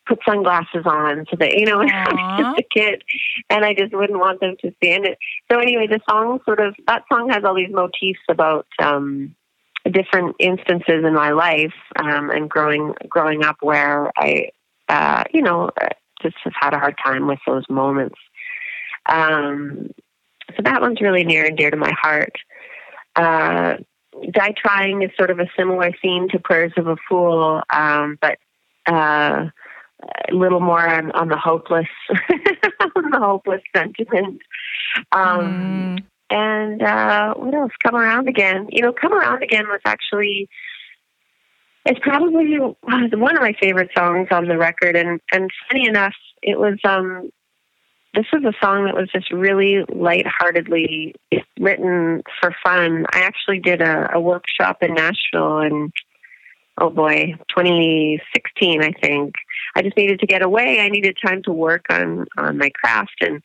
put 0.07 0.21
sunglasses 0.27 0.85
on 0.85 1.27
so 1.31 1.37
that 1.39 1.55
you 1.55 1.67
know 1.67 1.79
when 1.79 1.91
I 1.91 2.13
was 2.13 2.41
just 2.41 2.59
a 2.61 2.79
kid, 2.79 3.03
and 3.51 3.65
I 3.65 3.75
just 3.75 3.93
wouldn't 3.93 4.19
want 4.19 4.41
them 4.41 4.57
to 4.63 4.73
stand 4.77 5.05
it. 5.05 5.19
So 5.51 5.59
anyway, 5.59 5.87
the 5.87 6.01
song 6.09 6.41
sort 6.45 6.61
of 6.61 6.75
that 6.87 7.05
song 7.13 7.31
has 7.31 7.45
all 7.45 7.55
these 7.55 7.73
motifs 7.73 8.21
about 8.29 8.67
um, 8.83 9.35
different 9.91 10.37
instances 10.39 11.05
in 11.05 11.15
my 11.15 11.31
life 11.31 11.75
um, 12.03 12.31
and 12.31 12.49
growing 12.49 12.95
growing 13.09 13.45
up 13.45 13.57
where 13.61 14.11
I, 14.17 14.51
uh, 14.89 15.25
you 15.33 15.43
know, 15.43 15.71
just 16.23 16.37
have 16.45 16.55
had 16.59 16.75
a 16.75 16.79
hard 16.79 16.97
time 17.05 17.27
with 17.27 17.39
those 17.47 17.65
moments. 17.69 18.17
Um, 19.09 19.91
so 20.57 20.63
that 20.63 20.81
one's 20.81 21.01
really 21.01 21.25
near 21.25 21.45
and 21.45 21.57
dear 21.57 21.71
to 21.71 21.77
my 21.77 21.93
heart. 22.01 22.33
Uh, 23.15 23.77
Die 24.31 24.55
Trying 24.57 25.03
is 25.03 25.11
sort 25.17 25.31
of 25.31 25.39
a 25.39 25.47
similar 25.57 25.93
theme 26.03 26.29
to 26.31 26.39
Prayers 26.39 26.73
of 26.77 26.87
a 26.87 26.97
Fool, 27.09 27.63
um, 27.71 28.19
but 28.21 28.39
uh, 28.87 29.47
a 30.31 30.35
little 30.35 30.61
more 30.61 30.87
on, 30.87 31.11
on 31.13 31.29
the 31.29 31.37
hopeless, 31.37 31.89
on 32.11 33.11
the 33.11 33.19
hopeless 33.19 33.63
sentiment. 33.75 34.41
Um, 35.13 35.99
mm. 36.01 36.05
And 36.29 36.83
uh, 36.83 37.35
what 37.35 37.55
else? 37.55 37.73
Come 37.85 37.95
around 37.95 38.29
again. 38.29 38.67
You 38.71 38.83
know, 38.83 38.93
come 38.93 39.13
around 39.13 39.43
again 39.43 39.67
was 39.69 39.81
actually 39.85 40.49
it's 41.87 42.01
probably 42.01 42.57
one 42.57 43.37
of 43.37 43.43
my 43.43 43.55
favorite 43.61 43.91
songs 43.97 44.29
on 44.31 44.49
the 44.49 44.59
record. 44.59 44.97
And 44.97 45.21
and 45.33 45.51
funny 45.71 45.87
enough, 45.87 46.15
it 46.43 46.59
was 46.59 46.79
um 46.85 47.31
this 48.17 48.27
was 48.33 48.43
a 48.45 48.65
song 48.65 48.87
that 48.87 48.95
was 48.95 49.11
just 49.13 49.31
really 49.31 49.85
lightheartedly 49.89 51.15
written 51.61 52.23
for 52.41 52.55
fun. 52.65 53.05
I 53.13 53.21
actually 53.21 53.61
did 53.61 53.83
a, 53.83 54.09
a 54.15 54.21
workshop 54.21 54.79
in 54.83 54.95
Nashville 54.95 55.59
and 55.59 55.93
oh 56.79 56.91
boy, 56.91 57.35
2016, 57.57 58.83
I 58.83 58.93
think. 59.03 59.35
I 59.75 59.83
just 59.83 59.97
needed 59.97 60.21
to 60.21 60.27
get 60.27 60.43
away. 60.43 60.81
I 60.81 60.89
needed 60.89 61.19
time 61.25 61.43
to 61.45 61.53
work 61.53 61.85
on 61.91 62.27
on 62.39 62.59
my 62.59 62.71
craft, 62.71 63.17
and 63.21 63.43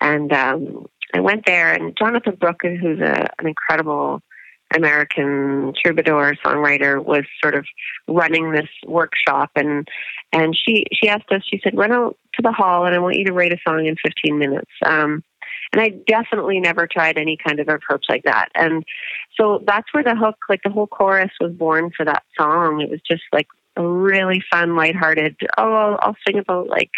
and 0.00 0.32
um, 0.32 0.86
I 1.14 1.20
went 1.20 1.46
there. 1.46 1.72
And 1.72 1.96
Jonatha 1.96 2.38
Brooke, 2.38 2.62
who's 2.62 3.00
a, 3.00 3.28
an 3.38 3.46
incredible 3.46 4.22
American 4.74 5.72
troubadour 5.82 6.34
songwriter, 6.44 7.02
was 7.04 7.24
sort 7.42 7.54
of 7.54 7.66
running 8.08 8.52
this 8.52 8.68
workshop, 8.86 9.50
and 9.56 9.88
and 10.32 10.56
she 10.56 10.86
she 10.92 11.08
asked 11.08 11.30
us. 11.30 11.42
She 11.48 11.60
said, 11.62 11.76
"Run 11.76 11.92
out 11.92 12.16
to 12.34 12.42
the 12.42 12.52
hall, 12.52 12.84
and 12.86 12.94
I 12.94 12.98
want 12.98 13.16
you 13.16 13.24
to 13.26 13.32
write 13.32 13.52
a 13.52 13.58
song 13.66 13.86
in 13.86 13.96
15 13.96 14.38
minutes." 14.38 14.70
Um, 14.84 15.22
and 15.72 15.80
I 15.80 15.88
definitely 16.06 16.60
never 16.60 16.86
tried 16.86 17.18
any 17.18 17.36
kind 17.36 17.58
of 17.58 17.68
approach 17.68 18.04
like 18.08 18.24
that. 18.24 18.48
And 18.54 18.84
so 19.38 19.62
that's 19.66 19.92
where 19.92 20.04
the 20.04 20.14
hook, 20.14 20.36
like 20.48 20.62
the 20.62 20.70
whole 20.70 20.86
chorus, 20.86 21.30
was 21.40 21.52
born 21.52 21.90
for 21.96 22.04
that 22.04 22.22
song. 22.38 22.80
It 22.80 22.90
was 22.90 23.00
just 23.08 23.24
like 23.32 23.48
a 23.76 23.86
really 23.86 24.42
fun, 24.52 24.76
lighthearted. 24.76 25.36
Oh, 25.58 25.72
I'll, 25.72 25.98
I'll 26.00 26.16
sing 26.26 26.38
about 26.38 26.68
like. 26.68 26.90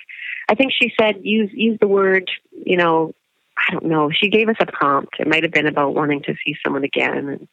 I 0.49 0.55
think 0.55 0.73
she 0.73 0.93
said 0.99 1.17
use 1.23 1.51
use 1.53 1.79
the 1.81 1.89
word, 1.89 2.31
you 2.53 2.77
know, 2.77 3.15
I 3.59 3.73
don't 3.73 3.87
know. 3.87 4.11
She 4.11 4.29
gave 4.29 4.49
us 4.49 4.57
a 4.61 4.67
prompt. 4.67 5.17
It 5.19 5.27
might 5.27 5.43
have 5.43 5.53
been 5.53 5.67
about 5.67 5.95
wanting 5.95 6.23
to 6.23 6.35
see 6.45 6.57
someone 6.65 6.85
again, 6.85 7.29
and 7.29 7.49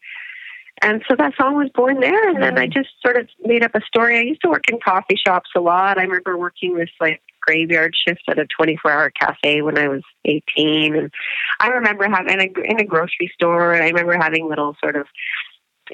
and 0.82 1.04
so 1.08 1.16
that 1.16 1.34
song 1.40 1.56
was 1.56 1.70
born 1.74 2.00
there. 2.00 2.30
And 2.30 2.42
then 2.42 2.58
I 2.58 2.66
mm-hmm. 2.66 2.80
just 2.80 2.90
sort 3.02 3.18
of 3.18 3.30
made 3.46 3.64
up 3.64 3.76
a 3.76 3.82
story. 3.82 4.18
I 4.18 4.24
used 4.24 4.42
to 4.42 4.50
work 4.50 4.68
in 4.70 4.80
coffee 4.80 5.16
shops 5.16 5.52
a 5.56 5.62
lot. 5.62 5.98
I 5.98 6.04
remember 6.04 6.38
working 6.38 6.76
this 6.76 6.90
like 7.00 7.22
graveyard 7.42 7.94
shift 7.96 8.24
at 8.28 8.40
a 8.40 8.46
24 8.46 8.92
hour 8.92 9.10
cafe 9.12 9.62
when 9.62 9.78
I 9.78 9.88
was 9.88 10.02
18, 10.26 10.96
and 10.96 11.12
I 11.60 11.68
remember 11.70 12.08
having 12.10 12.34
in 12.34 12.40
a, 12.40 12.72
in 12.72 12.80
a 12.80 12.86
grocery 12.86 13.32
store. 13.34 13.74
And 13.74 13.84
I 13.84 13.88
remember 13.88 14.18
having 14.18 14.50
little 14.50 14.76
sort 14.82 14.96
of 14.96 15.08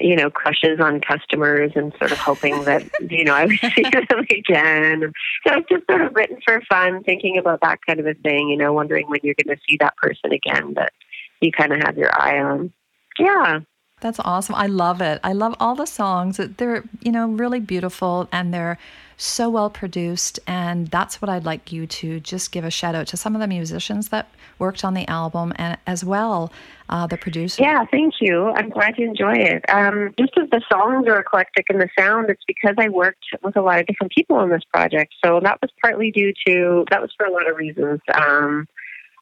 you 0.00 0.16
know, 0.16 0.30
crushes 0.30 0.80
on 0.80 1.00
customers 1.00 1.72
and 1.74 1.92
sort 1.98 2.12
of 2.12 2.18
hoping 2.18 2.64
that, 2.64 2.84
you 3.10 3.24
know, 3.24 3.34
I 3.34 3.46
would 3.46 3.58
see 3.58 3.82
them 3.82 4.20
again. 4.30 5.12
So 5.46 5.54
it's 5.56 5.68
just 5.68 5.86
sort 5.88 6.02
of 6.02 6.14
written 6.14 6.38
for 6.44 6.60
fun, 6.68 7.02
thinking 7.02 7.38
about 7.38 7.60
that 7.62 7.84
kind 7.86 8.00
of 8.00 8.06
a 8.06 8.14
thing, 8.14 8.48
you 8.48 8.56
know, 8.56 8.72
wondering 8.72 9.08
when 9.08 9.20
you're 9.22 9.34
going 9.34 9.56
to 9.56 9.62
see 9.68 9.76
that 9.78 9.96
person 9.96 10.32
again 10.32 10.74
that 10.74 10.92
you 11.40 11.52
kind 11.52 11.72
of 11.72 11.80
have 11.82 11.96
your 11.96 12.10
eye 12.12 12.38
on. 12.38 12.72
Yeah. 13.18 13.60
That's 14.00 14.18
awesome. 14.20 14.54
I 14.54 14.66
love 14.66 15.00
it. 15.00 15.20
I 15.22 15.32
love 15.32 15.54
all 15.60 15.74
the 15.74 15.86
songs. 15.86 16.38
They're, 16.38 16.84
you 17.00 17.12
know, 17.12 17.28
really 17.28 17.60
beautiful 17.60 18.28
and 18.32 18.52
they're 18.52 18.78
so 19.16 19.50
well 19.50 19.68
produced. 19.68 20.40
And 20.46 20.88
that's 20.88 21.20
what 21.20 21.28
I'd 21.28 21.44
like 21.44 21.72
you 21.72 21.86
to 21.86 22.20
just 22.20 22.52
give 22.52 22.64
a 22.64 22.70
shout 22.70 22.94
out 22.94 23.06
to 23.08 23.16
some 23.16 23.34
of 23.34 23.40
the 23.40 23.46
musicians 23.46 24.08
that 24.08 24.30
worked 24.58 24.84
on 24.84 24.94
the 24.94 25.06
album 25.08 25.52
and 25.56 25.76
as 25.86 26.04
well 26.04 26.50
uh, 26.88 27.06
the 27.06 27.18
producer. 27.18 27.62
Yeah, 27.62 27.84
thank 27.90 28.14
you. 28.20 28.50
I'm 28.50 28.70
glad 28.70 28.96
you 28.96 29.06
enjoy 29.06 29.34
it. 29.34 29.64
Um, 29.68 30.14
just 30.18 30.32
as 30.38 30.48
the 30.50 30.62
songs 30.72 31.06
are 31.06 31.20
eclectic 31.20 31.66
in 31.68 31.78
the 31.78 31.88
sound, 31.98 32.30
it's 32.30 32.42
because 32.46 32.74
I 32.78 32.88
worked 32.88 33.24
with 33.42 33.56
a 33.56 33.62
lot 33.62 33.80
of 33.80 33.86
different 33.86 34.12
people 34.12 34.36
on 34.36 34.48
this 34.48 34.64
project. 34.72 35.14
So 35.22 35.40
that 35.42 35.58
was 35.60 35.70
partly 35.82 36.10
due 36.10 36.32
to, 36.46 36.86
that 36.90 37.02
was 37.02 37.12
for 37.16 37.26
a 37.26 37.30
lot 37.30 37.48
of 37.48 37.56
reasons. 37.56 38.00
Um, 38.14 38.66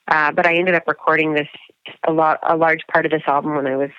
uh, 0.07 0.33
but 0.33 0.47
I 0.47 0.55
ended 0.55 0.75
up 0.75 0.85
recording 0.87 1.35
this 1.35 1.49
a 2.07 2.13
lot, 2.13 2.39
a 2.43 2.57
large 2.57 2.87
part 2.93 3.05
of 3.05 3.11
this 3.11 3.23
album 3.27 3.57
when 3.57 3.67
I 3.67 3.77
was 3.77 3.91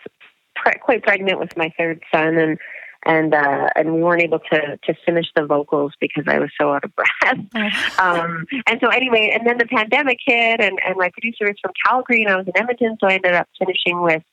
pre- 0.64 0.80
quite 0.82 1.04
pregnant 1.04 1.40
with 1.40 1.56
my 1.58 1.74
third 1.78 2.02
son, 2.12 2.38
and 2.38 2.58
and 3.06 3.34
uh, 3.34 3.70
and 3.76 3.94
we 3.94 4.02
weren't 4.02 4.22
able 4.22 4.40
to 4.52 4.78
to 4.84 4.94
finish 5.06 5.28
the 5.36 5.46
vocals 5.46 5.94
because 6.00 6.26
I 6.28 6.40
was 6.40 6.50
so 6.60 6.74
out 6.74 6.84
of 6.84 6.92
breath. 6.96 7.98
um, 8.00 8.46
and 8.68 8.80
so 8.82 8.90
anyway, 8.90 9.32
and 9.34 9.48
then 9.48 9.58
the 9.58 9.66
pandemic 9.66 10.20
hit, 10.26 10.62
and 10.62 10.80
and 10.86 10.96
my 10.98 11.10
producer 11.10 11.50
is 11.50 11.58
from 11.62 11.72
Calgary, 11.86 12.24
and 12.24 12.34
I 12.34 12.38
was 12.38 12.48
in 12.48 12.58
Edmonton, 12.58 12.98
so 13.00 13.08
I 13.08 13.14
ended 13.14 13.34
up 13.34 13.48
finishing 13.58 14.02
with. 14.02 14.24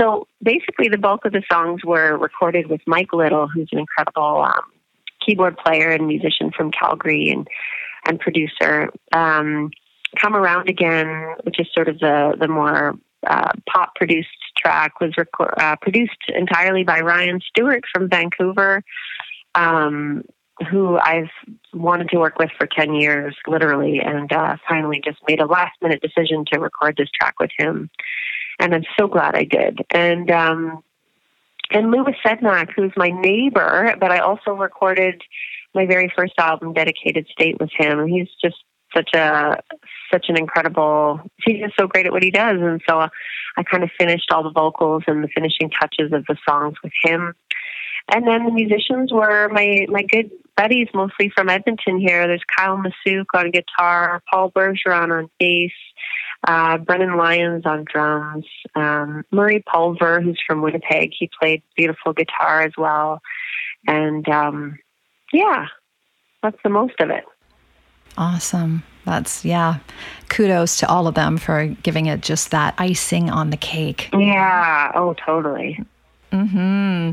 So 0.00 0.26
basically, 0.42 0.88
the 0.88 0.98
bulk 0.98 1.24
of 1.24 1.32
the 1.32 1.42
songs 1.50 1.84
were 1.84 2.16
recorded 2.16 2.68
with 2.68 2.80
Mike 2.86 3.12
Little, 3.12 3.48
who's 3.48 3.68
an 3.72 3.78
incredible 3.78 4.42
um, 4.42 4.62
keyboard 5.24 5.56
player 5.56 5.90
and 5.90 6.06
musician 6.06 6.52
from 6.56 6.70
Calgary, 6.70 7.30
and 7.30 7.48
and 8.06 8.20
producer. 8.20 8.90
Um, 9.12 9.70
Come 10.20 10.36
Around 10.36 10.68
Again, 10.68 11.34
which 11.42 11.58
is 11.58 11.66
sort 11.74 11.88
of 11.88 11.98
the 11.98 12.36
the 12.38 12.48
more 12.48 12.94
uh, 13.26 13.52
pop 13.68 13.94
produced 13.94 14.28
track 14.56 15.00
was 15.00 15.12
rec- 15.16 15.28
uh, 15.58 15.76
produced 15.76 16.22
entirely 16.28 16.84
by 16.84 17.00
Ryan 17.00 17.40
Stewart 17.40 17.84
from 17.92 18.08
Vancouver, 18.08 18.82
um, 19.54 20.24
who 20.70 20.98
I've 20.98 21.30
wanted 21.72 22.08
to 22.10 22.18
work 22.18 22.38
with 22.38 22.50
for 22.56 22.66
10 22.66 22.94
years, 22.94 23.36
literally, 23.46 24.00
and 24.00 24.32
uh, 24.32 24.56
finally 24.68 25.00
just 25.04 25.18
made 25.28 25.40
a 25.40 25.46
last 25.46 25.72
minute 25.82 26.00
decision 26.00 26.44
to 26.52 26.60
record 26.60 26.96
this 26.96 27.10
track 27.10 27.40
with 27.40 27.50
him. 27.58 27.90
And 28.60 28.74
I'm 28.74 28.84
so 28.98 29.08
glad 29.08 29.34
I 29.34 29.44
did. 29.44 29.80
And, 29.90 30.30
um, 30.30 30.82
and 31.70 31.90
Louis 31.90 32.14
Sednak, 32.24 32.70
who's 32.74 32.92
my 32.96 33.08
neighbor, 33.08 33.96
but 33.98 34.12
I 34.12 34.18
also 34.18 34.52
recorded 34.52 35.22
my 35.74 35.86
very 35.86 36.12
first 36.16 36.34
album, 36.38 36.72
Dedicated 36.72 37.26
State, 37.32 37.58
with 37.58 37.70
him. 37.76 38.06
He's 38.06 38.28
just 38.40 38.62
such 38.94 39.10
a 39.14 39.62
such 40.12 40.26
an 40.28 40.38
incredible. 40.38 41.20
He's 41.44 41.60
just 41.60 41.76
so 41.78 41.86
great 41.86 42.06
at 42.06 42.12
what 42.12 42.22
he 42.22 42.30
does, 42.30 42.60
and 42.60 42.80
so 42.88 43.08
I 43.56 43.62
kind 43.62 43.82
of 43.82 43.90
finished 43.98 44.30
all 44.30 44.42
the 44.42 44.50
vocals 44.50 45.04
and 45.06 45.22
the 45.22 45.28
finishing 45.28 45.70
touches 45.70 46.12
of 46.12 46.24
the 46.26 46.36
songs 46.48 46.74
with 46.82 46.92
him. 47.02 47.34
And 48.12 48.26
then 48.26 48.44
the 48.44 48.52
musicians 48.52 49.12
were 49.12 49.48
my 49.48 49.86
my 49.88 50.02
good 50.02 50.30
buddies, 50.56 50.88
mostly 50.94 51.30
from 51.34 51.48
Edmonton. 51.48 51.98
Here, 51.98 52.26
there's 52.26 52.44
Kyle 52.56 52.78
Masuk 52.78 53.24
on 53.34 53.50
guitar, 53.50 54.22
Paul 54.30 54.50
Bergeron 54.50 55.10
on 55.10 55.30
bass, 55.38 55.72
uh, 56.46 56.78
Brennan 56.78 57.16
Lyons 57.16 57.64
on 57.64 57.84
drums, 57.90 58.46
um, 58.74 59.24
Murray 59.32 59.64
Pulver, 59.66 60.20
who's 60.20 60.40
from 60.46 60.62
Winnipeg. 60.62 61.12
He 61.18 61.30
played 61.40 61.62
beautiful 61.76 62.12
guitar 62.12 62.62
as 62.62 62.72
well, 62.76 63.20
and 63.86 64.28
um, 64.28 64.78
yeah, 65.32 65.66
that's 66.42 66.58
the 66.62 66.70
most 66.70 67.00
of 67.00 67.10
it. 67.10 67.24
Awesome. 68.16 68.82
That's, 69.04 69.44
yeah, 69.44 69.78
kudos 70.28 70.78
to 70.78 70.88
all 70.88 71.06
of 71.06 71.14
them 71.14 71.36
for 71.36 71.66
giving 71.82 72.06
it 72.06 72.22
just 72.22 72.50
that 72.52 72.74
icing 72.78 73.28
on 73.30 73.50
the 73.50 73.56
cake. 73.56 74.08
Yeah. 74.12 74.92
Oh, 74.94 75.14
totally. 75.14 75.84
Hmm. 76.32 77.10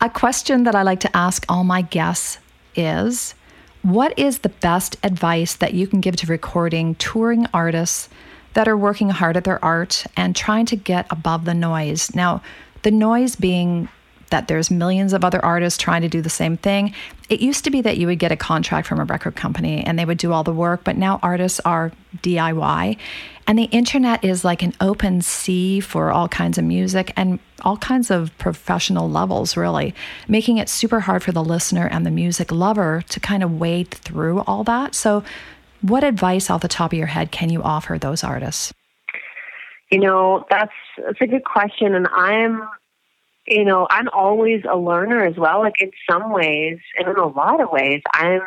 A 0.00 0.08
question 0.08 0.64
that 0.64 0.74
I 0.74 0.82
like 0.82 1.00
to 1.00 1.16
ask 1.16 1.44
all 1.48 1.64
my 1.64 1.82
guests 1.82 2.38
is 2.76 3.34
what 3.82 4.18
is 4.18 4.38
the 4.38 4.48
best 4.48 4.96
advice 5.02 5.56
that 5.56 5.74
you 5.74 5.86
can 5.86 6.00
give 6.00 6.16
to 6.16 6.26
recording 6.26 6.94
touring 6.94 7.46
artists 7.52 8.08
that 8.54 8.66
are 8.68 8.76
working 8.76 9.10
hard 9.10 9.36
at 9.36 9.44
their 9.44 9.62
art 9.62 10.06
and 10.16 10.34
trying 10.34 10.64
to 10.66 10.76
get 10.76 11.06
above 11.10 11.44
the 11.44 11.52
noise? 11.52 12.14
Now, 12.14 12.42
the 12.82 12.90
noise 12.90 13.36
being 13.36 13.88
that 14.30 14.48
there's 14.48 14.70
millions 14.70 15.12
of 15.12 15.24
other 15.24 15.44
artists 15.44 15.78
trying 15.82 16.02
to 16.02 16.08
do 16.08 16.20
the 16.22 16.30
same 16.30 16.56
thing. 16.56 16.94
It 17.28 17.40
used 17.40 17.64
to 17.64 17.70
be 17.70 17.80
that 17.82 17.96
you 17.96 18.06
would 18.06 18.18
get 18.18 18.32
a 18.32 18.36
contract 18.36 18.86
from 18.86 19.00
a 19.00 19.04
record 19.04 19.36
company 19.36 19.84
and 19.84 19.98
they 19.98 20.04
would 20.04 20.18
do 20.18 20.32
all 20.32 20.44
the 20.44 20.52
work, 20.52 20.84
but 20.84 20.96
now 20.96 21.18
artists 21.22 21.60
are 21.60 21.92
DIY. 22.22 22.98
And 23.46 23.58
the 23.58 23.64
internet 23.64 24.24
is 24.24 24.44
like 24.44 24.62
an 24.62 24.72
open 24.80 25.20
sea 25.20 25.80
for 25.80 26.10
all 26.10 26.28
kinds 26.28 26.56
of 26.56 26.64
music 26.64 27.12
and 27.16 27.38
all 27.62 27.76
kinds 27.76 28.10
of 28.10 28.36
professional 28.38 29.10
levels, 29.10 29.56
really, 29.56 29.94
making 30.28 30.56
it 30.58 30.68
super 30.68 31.00
hard 31.00 31.22
for 31.22 31.32
the 31.32 31.44
listener 31.44 31.86
and 31.86 32.06
the 32.06 32.10
music 32.10 32.50
lover 32.50 33.02
to 33.10 33.20
kind 33.20 33.42
of 33.42 33.58
wade 33.58 33.90
through 33.90 34.40
all 34.40 34.64
that. 34.64 34.94
So, 34.94 35.24
what 35.82 36.02
advice 36.02 36.48
off 36.48 36.62
the 36.62 36.68
top 36.68 36.92
of 36.92 36.98
your 36.98 37.06
head 37.08 37.30
can 37.30 37.50
you 37.50 37.62
offer 37.62 37.98
those 37.98 38.24
artists? 38.24 38.72
You 39.90 40.00
know, 40.00 40.46
that's, 40.48 40.72
that's 40.96 41.20
a 41.20 41.26
good 41.26 41.44
question. 41.44 41.94
And 41.94 42.08
I'm 42.14 42.66
you 43.46 43.64
know, 43.64 43.86
I'm 43.90 44.08
always 44.08 44.62
a 44.70 44.76
learner 44.76 45.24
as 45.24 45.36
well. 45.36 45.60
Like 45.60 45.80
in 45.80 45.90
some 46.10 46.32
ways, 46.32 46.78
and 46.98 47.08
in 47.08 47.16
a 47.16 47.26
lot 47.26 47.60
of 47.60 47.70
ways, 47.70 48.02
I'm, 48.12 48.40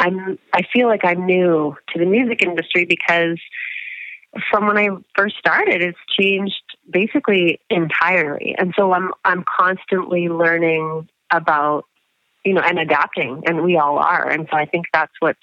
I'm, 0.00 0.38
I 0.52 0.62
feel 0.72 0.86
like 0.86 1.04
I'm 1.04 1.26
new 1.26 1.76
to 1.88 1.98
the 1.98 2.06
music 2.06 2.42
industry 2.42 2.84
because 2.84 3.38
from 4.50 4.66
when 4.66 4.78
I 4.78 4.88
first 5.16 5.36
started, 5.38 5.82
it's 5.82 5.98
changed 6.18 6.62
basically 6.90 7.60
entirely. 7.70 8.54
And 8.58 8.74
so 8.76 8.92
I'm, 8.92 9.12
I'm 9.24 9.44
constantly 9.58 10.28
learning 10.28 11.08
about, 11.32 11.84
you 12.44 12.54
know, 12.54 12.60
and 12.60 12.78
adapting, 12.78 13.42
and 13.46 13.62
we 13.62 13.76
all 13.76 13.98
are. 13.98 14.28
And 14.28 14.46
so 14.50 14.56
I 14.56 14.66
think 14.66 14.86
that's 14.92 15.12
what's 15.18 15.38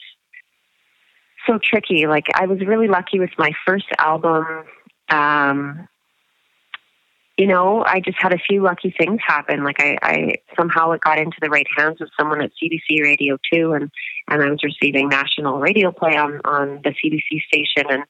so 1.45 1.59
tricky. 1.61 2.07
Like 2.07 2.27
I 2.33 2.45
was 2.45 2.59
really 2.61 2.87
lucky 2.87 3.19
with 3.19 3.31
my 3.37 3.51
first 3.65 3.87
album. 3.97 4.65
Um, 5.09 5.87
you 7.37 7.47
know, 7.47 7.83
I 7.85 7.99
just 7.99 8.17
had 8.17 8.33
a 8.33 8.37
few 8.37 8.61
lucky 8.61 8.93
things 8.97 9.19
happen. 9.25 9.63
Like 9.63 9.79
I, 9.79 9.97
I 10.01 10.35
somehow 10.57 10.91
it 10.91 11.01
got 11.01 11.19
into 11.19 11.37
the 11.41 11.49
right 11.49 11.67
hands 11.75 11.99
of 11.99 12.09
someone 12.17 12.41
at 12.41 12.51
CBC 12.51 13.03
Radio 13.03 13.37
Two, 13.51 13.73
and 13.73 13.91
and 14.29 14.41
I 14.41 14.49
was 14.49 14.63
receiving 14.63 15.09
national 15.09 15.59
radio 15.59 15.91
play 15.91 16.15
on 16.15 16.39
on 16.45 16.81
the 16.83 16.91
CBC 16.91 17.41
station 17.41 17.85
and 17.89 18.03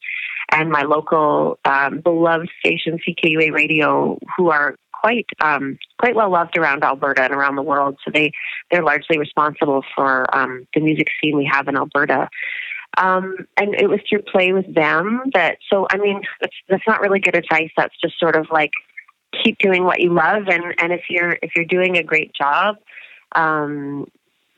and 0.52 0.70
my 0.70 0.84
local 0.84 1.58
um, 1.66 2.02
beloved 2.02 2.50
station 2.60 3.00
CKUA 3.00 3.52
Radio, 3.52 4.20
who 4.38 4.52
are 4.52 4.76
quite 4.94 5.26
um, 5.42 5.80
quite 5.98 6.16
well 6.16 6.30
loved 6.30 6.56
around 6.58 6.84
Alberta 6.84 7.24
and 7.24 7.34
around 7.34 7.56
the 7.56 7.64
world. 7.64 7.98
So 8.06 8.12
they 8.14 8.32
they're 8.70 8.84
largely 8.84 9.18
responsible 9.18 9.84
for 9.96 10.34
um, 10.38 10.68
the 10.76 10.82
music 10.82 11.08
scene 11.20 11.36
we 11.36 11.50
have 11.52 11.68
in 11.68 11.78
Alberta. 11.78 12.30
Um, 12.98 13.36
and 13.58 13.76
it 13.76 13.90
was 13.90 14.00
through 14.08 14.22
play 14.22 14.54
with 14.54 14.74
them 14.74 15.24
that. 15.34 15.58
So 15.72 15.88
I 15.90 15.98
mean, 15.98 16.22
that's, 16.40 16.56
that's 16.70 16.88
not 16.88 17.02
really 17.02 17.20
good 17.20 17.36
advice. 17.36 17.72
That's 17.76 17.96
just 18.00 18.20
sort 18.20 18.36
of 18.36 18.48
like 18.52 18.72
keep 19.43 19.58
doing 19.60 19.84
what 19.84 20.00
you 20.00 20.13
love 20.13 20.48
and 20.48 20.63
and 20.80 20.91
if 20.91 21.04
you're 21.10 21.38
if 21.41 21.52
you're 21.56 21.65
doing 21.65 21.98
a 21.98 22.04
great 22.04 22.34
job 22.34 22.78
um 23.36 24.06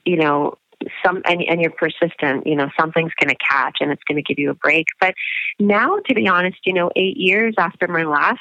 you 0.06 0.18
know 0.18 0.58
some 1.04 1.22
and, 1.26 1.42
and 1.44 1.62
you're 1.62 1.72
persistent 1.72 2.46
you 2.46 2.56
know 2.56 2.70
something's 2.80 3.12
going 3.20 3.30
to 3.30 3.36
catch 3.36 3.78
and 3.80 3.92
it's 3.92 4.04
going 4.04 4.16
to 4.16 4.22
give 4.22 4.40
you 4.40 4.50
a 4.52 4.56
break. 4.56 4.88
But 5.00 5.16
now 5.60 5.98
to 6.08 6.14
be 6.14 6.28
honest 6.28 6.58
you 6.66 6.74
know 6.74 6.92
eight 6.96 7.18
years 7.18 7.56
after 7.58 7.88
my 7.88 8.04
last 8.04 8.40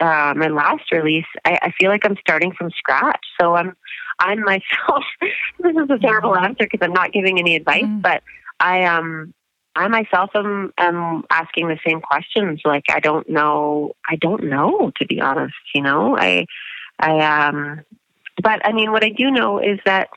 uh, 0.00 0.32
my 0.36 0.48
last 0.48 0.92
release 0.92 1.26
I, 1.44 1.58
I 1.62 1.72
feel 1.78 1.90
like 1.90 2.04
i'm 2.04 2.16
starting 2.20 2.52
from 2.52 2.70
scratch. 2.70 3.24
So 3.40 3.54
i'm 3.54 3.76
i'm 4.20 4.40
myself 4.42 5.04
this 5.58 5.76
is 5.76 5.90
a 5.90 5.98
terrible 5.98 6.36
answer 6.36 6.66
because 6.70 6.80
i'm 6.82 6.92
not 6.92 7.12
giving 7.12 7.38
any 7.38 7.56
advice 7.56 7.84
mm. 7.84 8.02
but 8.02 8.22
i 8.60 8.84
um 8.84 9.32
I 9.78 9.86
myself 9.86 10.30
am, 10.34 10.72
am 10.76 11.22
asking 11.30 11.68
the 11.68 11.78
same 11.86 12.00
questions. 12.00 12.60
Like, 12.64 12.82
I 12.90 12.98
don't 12.98 13.28
know. 13.28 13.92
I 14.08 14.16
don't 14.16 14.44
know, 14.44 14.90
to 14.98 15.06
be 15.06 15.20
honest. 15.20 15.54
You 15.72 15.82
know, 15.82 16.18
I, 16.18 16.46
I, 16.98 17.20
um, 17.20 17.82
but 18.42 18.64
I 18.66 18.72
mean, 18.72 18.90
what 18.90 19.04
I 19.04 19.10
do 19.10 19.30
know 19.30 19.60
is 19.60 19.78
that, 19.84 20.08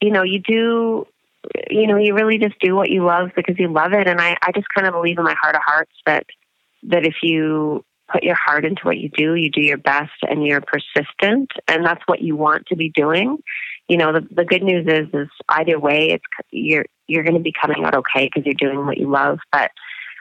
you 0.00 0.12
know, 0.12 0.22
you 0.22 0.40
do, 0.40 1.06
you 1.68 1.88
know, 1.88 1.96
you 1.96 2.14
really 2.14 2.38
just 2.38 2.54
do 2.60 2.76
what 2.76 2.90
you 2.90 3.04
love 3.04 3.30
because 3.34 3.56
you 3.58 3.72
love 3.72 3.92
it. 3.92 4.06
And 4.06 4.20
I, 4.20 4.36
I 4.40 4.52
just 4.52 4.68
kind 4.72 4.86
of 4.86 4.94
believe 4.94 5.18
in 5.18 5.24
my 5.24 5.34
heart 5.42 5.56
of 5.56 5.62
hearts 5.64 5.92
that, 6.06 6.26
that 6.84 7.04
if 7.04 7.16
you 7.22 7.84
put 8.12 8.22
your 8.22 8.36
heart 8.36 8.64
into 8.64 8.82
what 8.84 8.98
you 8.98 9.08
do, 9.08 9.34
you 9.34 9.50
do 9.50 9.60
your 9.60 9.78
best 9.78 10.12
and 10.28 10.46
you're 10.46 10.60
persistent 10.60 11.50
and 11.66 11.84
that's 11.84 12.02
what 12.06 12.22
you 12.22 12.36
want 12.36 12.66
to 12.66 12.76
be 12.76 12.88
doing. 12.90 13.38
You 13.88 13.96
know, 13.96 14.12
the, 14.12 14.26
the 14.30 14.44
good 14.44 14.62
news 14.62 14.86
is, 14.86 15.08
is 15.12 15.28
either 15.48 15.80
way, 15.80 16.10
it's, 16.10 16.24
you're, 16.52 16.86
you're 17.06 17.22
going 17.22 17.34
to 17.34 17.40
be 17.40 17.52
coming 17.52 17.84
out 17.84 17.94
okay 17.94 18.26
because 18.26 18.44
you're 18.44 18.54
doing 18.54 18.86
what 18.86 18.98
you 18.98 19.10
love. 19.10 19.38
But 19.52 19.70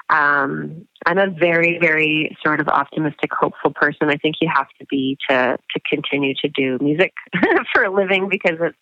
um, 0.09 0.87
I'm 1.05 1.17
a 1.17 1.29
very, 1.29 1.79
very 1.79 2.35
sort 2.43 2.59
of 2.59 2.67
optimistic, 2.67 3.31
hopeful 3.33 3.73
person. 3.73 4.09
I 4.09 4.17
think 4.17 4.35
you 4.39 4.49
have 4.53 4.67
to 4.79 4.85
be 4.85 5.17
to 5.29 5.57
to 5.57 5.79
continue 5.89 6.33
to 6.41 6.49
do 6.49 6.77
music 6.79 7.13
for 7.73 7.83
a 7.83 7.93
living 7.93 8.29
because 8.29 8.57
it's 8.61 8.77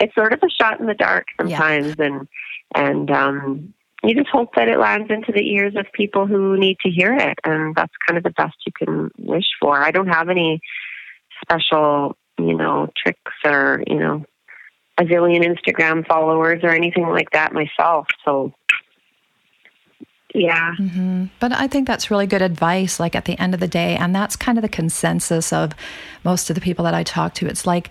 it's 0.00 0.14
sort 0.14 0.32
of 0.32 0.40
a 0.42 0.48
shot 0.48 0.80
in 0.80 0.86
the 0.86 0.94
dark 0.94 1.26
sometimes, 1.38 1.94
yeah. 1.98 2.04
and 2.06 2.28
and 2.74 3.10
um, 3.10 3.74
you 4.02 4.14
just 4.14 4.30
hope 4.30 4.54
that 4.56 4.68
it 4.68 4.78
lands 4.78 5.10
into 5.10 5.32
the 5.32 5.46
ears 5.54 5.74
of 5.76 5.86
people 5.92 6.26
who 6.26 6.56
need 6.56 6.78
to 6.84 6.90
hear 6.90 7.14
it, 7.14 7.38
and 7.44 7.74
that's 7.74 7.92
kind 8.06 8.16
of 8.16 8.24
the 8.24 8.30
best 8.30 8.56
you 8.66 8.72
can 8.76 9.10
wish 9.18 9.46
for. 9.60 9.82
I 9.82 9.90
don't 9.90 10.08
have 10.08 10.28
any 10.28 10.60
special, 11.42 12.16
you 12.38 12.56
know, 12.56 12.90
tricks 12.96 13.32
or 13.44 13.82
you 13.86 13.98
know 13.98 14.24
a 14.98 15.04
zillion 15.04 15.44
Instagram 15.44 16.06
followers 16.06 16.60
or 16.62 16.70
anything 16.70 17.08
like 17.08 17.30
that 17.30 17.52
myself. 17.52 18.06
So, 18.24 18.52
yeah. 20.34 20.74
Mm-hmm. 20.78 21.26
But 21.40 21.52
I 21.52 21.66
think 21.66 21.86
that's 21.86 22.10
really 22.10 22.26
good 22.26 22.42
advice, 22.42 23.00
like 23.00 23.14
at 23.14 23.24
the 23.24 23.38
end 23.38 23.54
of 23.54 23.60
the 23.60 23.68
day. 23.68 23.96
And 23.96 24.14
that's 24.14 24.36
kind 24.36 24.58
of 24.58 24.62
the 24.62 24.68
consensus 24.68 25.52
of 25.52 25.72
most 26.24 26.50
of 26.50 26.54
the 26.54 26.60
people 26.60 26.84
that 26.84 26.94
I 26.94 27.02
talk 27.02 27.34
to. 27.34 27.46
It's 27.46 27.66
like 27.66 27.90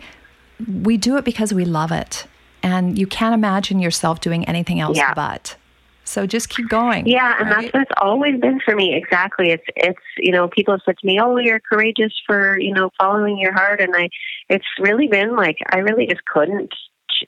we 0.81 0.97
do 0.97 1.17
it 1.17 1.25
because 1.25 1.53
we 1.53 1.65
love 1.65 1.91
it. 1.91 2.25
And 2.61 2.97
you 2.97 3.07
can't 3.07 3.33
imagine 3.33 3.79
yourself 3.79 4.21
doing 4.21 4.45
anything 4.45 4.79
else 4.79 4.97
yeah. 4.97 5.13
but. 5.13 5.57
So 6.05 6.27
just 6.27 6.49
keep 6.49 6.69
going. 6.69 7.07
Yeah, 7.07 7.35
and 7.39 7.49
that's 7.49 7.73
what 7.73 7.83
it's 7.83 7.91
always 7.97 8.39
been 8.39 8.59
for 8.63 8.75
me. 8.75 8.93
Exactly. 8.93 9.51
It's 9.51 9.63
it's 9.75 10.01
you 10.17 10.31
know 10.31 10.49
people 10.49 10.73
have 10.73 10.81
said 10.85 10.97
to 10.97 11.07
me, 11.07 11.19
"Oh, 11.21 11.37
you're 11.37 11.61
courageous 11.61 12.13
for 12.27 12.59
you 12.59 12.73
know 12.73 12.91
following 12.99 13.37
your 13.37 13.53
heart," 13.53 13.79
and 13.79 13.95
I, 13.95 14.09
it's 14.49 14.65
really 14.79 15.07
been 15.07 15.35
like 15.35 15.57
I 15.71 15.77
really 15.77 16.05
just 16.05 16.25
couldn't 16.25 16.73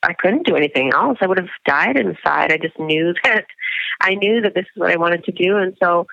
I 0.03 0.13
couldn't 0.13 0.45
do 0.45 0.55
anything 0.55 0.91
else. 0.93 1.17
I 1.21 1.27
would 1.27 1.37
have 1.37 1.49
died 1.65 1.97
inside. 1.97 2.51
I 2.51 2.57
just 2.57 2.79
knew 2.79 3.13
that 3.23 3.45
I 4.01 4.15
knew 4.15 4.41
that 4.41 4.55
this 4.55 4.65
is 4.65 4.79
what 4.79 4.91
I 4.91 4.97
wanted 4.97 5.23
to 5.25 5.31
do, 5.31 5.57
and 5.57 5.75
so 5.81 6.07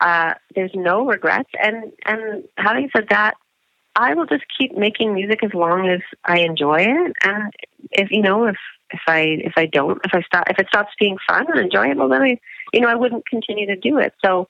uh, 0.00 0.34
there's 0.54 0.72
no 0.74 1.06
regrets. 1.06 1.50
And 1.60 1.92
and 2.04 2.44
having 2.56 2.90
said 2.94 3.08
that, 3.10 3.34
I 3.96 4.14
will 4.14 4.26
just 4.26 4.44
keep 4.56 4.76
making 4.76 5.14
music 5.14 5.42
as 5.42 5.52
long 5.54 5.88
as 5.88 6.00
I 6.24 6.40
enjoy 6.40 6.82
it. 6.82 7.12
And 7.22 7.52
if 7.92 8.10
you 8.10 8.22
know, 8.22 8.46
if 8.46 8.56
if 8.90 9.00
I 9.06 9.20
if 9.20 9.54
I 9.56 9.66
don't, 9.66 10.00
if 10.04 10.14
I 10.14 10.22
stop, 10.22 10.44
if 10.48 10.58
it 10.58 10.68
stops 10.68 10.92
being 10.98 11.18
fun 11.28 11.46
and 11.48 11.60
enjoyable, 11.60 12.08
then 12.08 12.22
I, 12.22 12.38
you 12.72 12.80
know, 12.80 12.88
I 12.88 12.94
wouldn't 12.94 13.26
continue 13.26 13.66
to 13.66 13.76
do 13.76 13.98
it. 13.98 14.14
So 14.24 14.48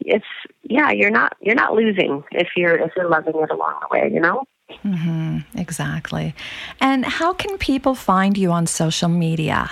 it's 0.00 0.24
yeah, 0.62 0.90
you're 0.90 1.10
not 1.10 1.36
you're 1.40 1.54
not 1.54 1.74
losing 1.74 2.24
if 2.32 2.48
you're 2.56 2.78
if 2.78 2.92
you're 2.96 3.08
loving 3.08 3.34
it 3.36 3.50
along 3.50 3.80
the 3.80 3.88
way. 3.90 4.10
You 4.12 4.20
know. 4.20 4.44
Mm-hmm, 4.84 5.58
exactly. 5.58 6.34
And 6.80 7.04
how 7.04 7.32
can 7.32 7.58
people 7.58 7.94
find 7.94 8.38
you 8.38 8.50
on 8.50 8.66
social 8.66 9.08
media? 9.08 9.70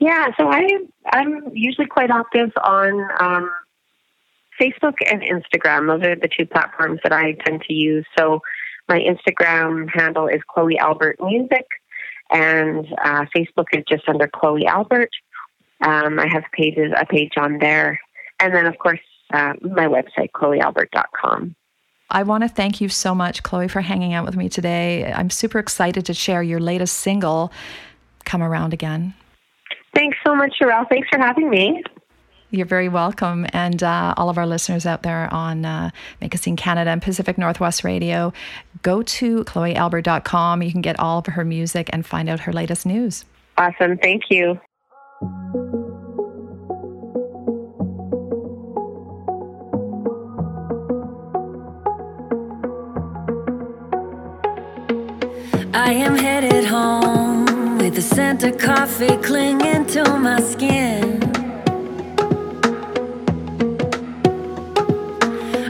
Yeah, 0.00 0.28
so 0.36 0.48
I 0.48 0.68
I'm 1.12 1.50
usually 1.52 1.86
quite 1.86 2.10
active 2.10 2.50
on 2.62 3.08
um, 3.20 3.50
Facebook 4.60 4.94
and 5.10 5.22
Instagram. 5.22 5.86
Those 5.86 6.06
are 6.06 6.16
the 6.16 6.28
two 6.28 6.46
platforms 6.46 7.00
that 7.02 7.12
I 7.12 7.32
tend 7.44 7.62
to 7.62 7.74
use. 7.74 8.04
So 8.18 8.40
my 8.88 8.98
Instagram 8.98 9.88
handle 9.92 10.26
is 10.26 10.40
Chloe 10.52 10.78
Albert 10.78 11.16
Music, 11.20 11.66
and 12.30 12.86
uh, 13.04 13.26
Facebook 13.36 13.66
is 13.72 13.84
just 13.88 14.08
under 14.08 14.28
Chloe 14.28 14.66
Albert. 14.66 15.10
Um, 15.84 16.18
I 16.18 16.26
have 16.32 16.44
pages 16.52 16.92
a 17.00 17.06
page 17.06 17.32
on 17.36 17.58
there, 17.58 18.00
and 18.40 18.54
then 18.54 18.66
of 18.66 18.78
course 18.78 19.00
uh, 19.32 19.54
my 19.62 19.86
website 19.86 20.30
chloealbert.com. 20.34 21.54
I 22.12 22.22
want 22.24 22.44
to 22.44 22.48
thank 22.48 22.80
you 22.80 22.90
so 22.90 23.14
much, 23.14 23.42
Chloe, 23.42 23.68
for 23.68 23.80
hanging 23.80 24.12
out 24.12 24.26
with 24.26 24.36
me 24.36 24.48
today. 24.48 25.10
I'm 25.12 25.30
super 25.30 25.58
excited 25.58 26.04
to 26.06 26.14
share 26.14 26.42
your 26.42 26.60
latest 26.60 26.98
single, 26.98 27.50
Come 28.26 28.42
Around 28.42 28.74
Again. 28.74 29.14
Thanks 29.94 30.18
so 30.24 30.34
much, 30.34 30.52
Sherelle. 30.60 30.86
Thanks 30.88 31.08
for 31.10 31.18
having 31.18 31.48
me. 31.48 31.82
You're 32.50 32.66
very 32.66 32.90
welcome. 32.90 33.46
And 33.54 33.82
uh, 33.82 34.12
all 34.18 34.28
of 34.28 34.36
our 34.36 34.46
listeners 34.46 34.84
out 34.84 35.02
there 35.02 35.32
on 35.32 35.64
uh, 35.64 35.90
Make 36.20 36.34
a 36.34 36.38
Scene 36.38 36.56
Canada 36.56 36.90
and 36.90 37.00
Pacific 37.00 37.38
Northwest 37.38 37.82
Radio, 37.82 38.34
go 38.82 39.02
to 39.02 39.42
chloealbert.com. 39.44 40.62
You 40.62 40.70
can 40.70 40.82
get 40.82 40.98
all 41.00 41.18
of 41.18 41.26
her 41.26 41.46
music 41.46 41.88
and 41.94 42.04
find 42.04 42.28
out 42.28 42.40
her 42.40 42.52
latest 42.52 42.84
news. 42.84 43.24
Awesome. 43.56 43.96
Thank 43.96 44.24
you. 44.28 44.60
I 55.74 55.92
am 55.92 56.16
headed 56.16 56.66
home 56.66 57.78
with 57.78 57.94
the 57.94 58.02
scent 58.02 58.44
of 58.44 58.58
coffee 58.58 59.16
clinging 59.16 59.86
to 59.86 60.04
my 60.18 60.38
skin. 60.38 61.22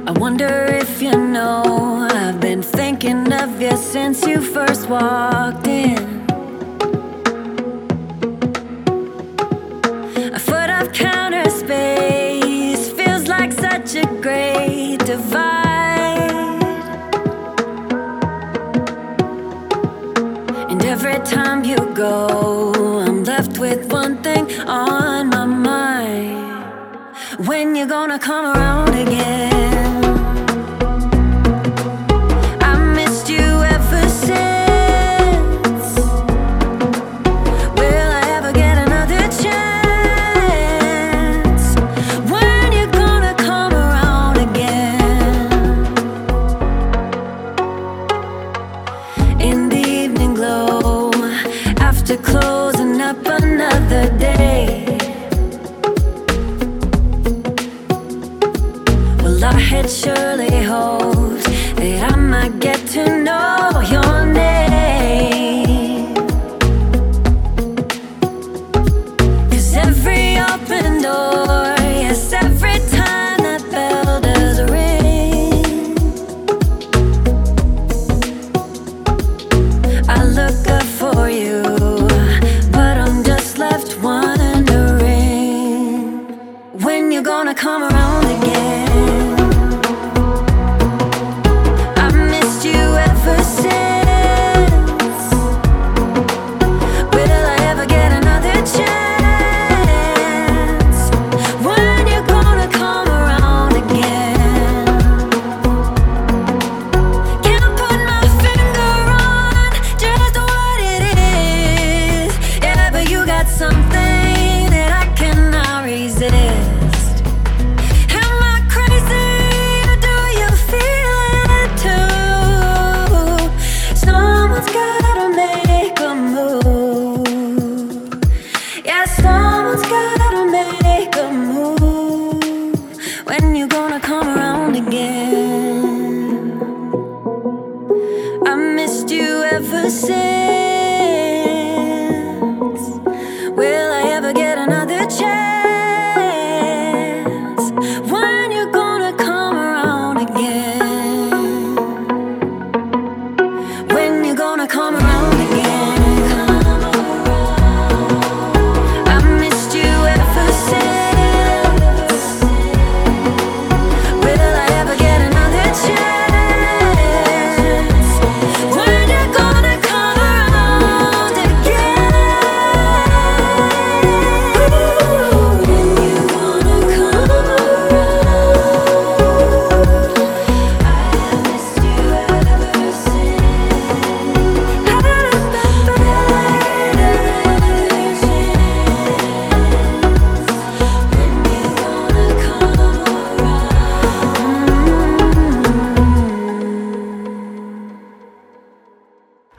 I 0.04 0.10
wonder 0.10 0.66
if 0.68 1.00
you 1.00 1.12
know 1.12 2.08
I've 2.10 2.40
been 2.40 2.62
thinking 2.62 3.32
of 3.32 3.62
you 3.62 3.76
since 3.76 4.26
you 4.26 4.40
first 4.40 4.88
walked 4.88 5.68
in. 5.68 6.21
Go, 22.02 23.00
I'm 23.06 23.22
left 23.22 23.58
with 23.58 23.92
one 23.92 24.14
thing 24.24 24.44
on 24.66 25.28
my 25.28 25.46
mind. 25.46 26.66
When 27.48 27.76
you 27.76 27.86
gonna 27.86 28.18
come 28.18 28.44
around 28.56 28.92
again? 29.04 29.51
Had 59.72 59.88
surely 59.88 60.62
hoped 60.62 61.44
that 61.76 62.12
I 62.12 62.16
might 62.16 62.60
get 62.60 62.71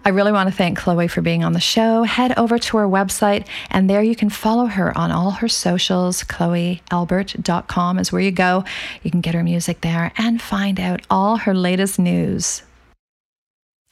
I 0.06 0.10
really 0.10 0.34
want 0.34 0.50
to 0.50 0.56
thank 0.56 0.78
Chloe 0.78 1.08
for 1.08 1.22
being 1.22 1.44
on 1.46 1.54
the 1.54 1.62
show. 1.62 2.04
Head 2.04 2.38
over 2.38 2.60
to 2.60 2.78
her 2.78 2.88
website, 2.88 3.48
and 3.70 3.90
there 3.90 4.04
you 4.04 4.16
can 4.16 4.30
follow 4.30 4.66
her 4.66 4.96
on 4.98 5.12
all 5.12 5.32
her 5.32 5.48
socials. 5.48 6.24
ChloeAlbert.com 6.24 8.00
is 8.00 8.12
where 8.12 8.22
you 8.22 8.32
go. 8.32 8.66
You 9.02 9.12
can 9.12 9.22
get 9.22 9.34
her 9.34 9.44
music 9.44 9.82
there 9.82 10.12
and 10.18 10.42
find 10.42 10.80
out 10.80 11.02
all 11.10 11.38
her 11.38 11.54
latest 11.54 12.00
news. 12.00 12.64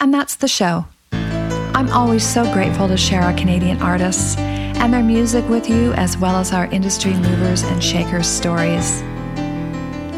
And 0.02 0.14
that's 0.14 0.36
the 0.36 0.50
show. 0.50 0.86
I'm 1.14 1.90
always 1.92 2.28
so 2.28 2.44
grateful 2.54 2.90
to 2.90 2.98
share 2.98 3.22
our 3.22 3.34
Canadian 3.34 3.82
artists 3.82 4.38
and 4.38 4.94
their 4.94 5.04
music 5.04 5.48
with 5.48 5.70
you, 5.70 5.94
as 5.94 6.18
well 6.18 6.36
as 6.36 6.52
our 6.52 6.66
industry 6.66 7.14
movers 7.14 7.64
and 7.64 7.82
shakers 7.82 8.28
stories. 8.28 9.02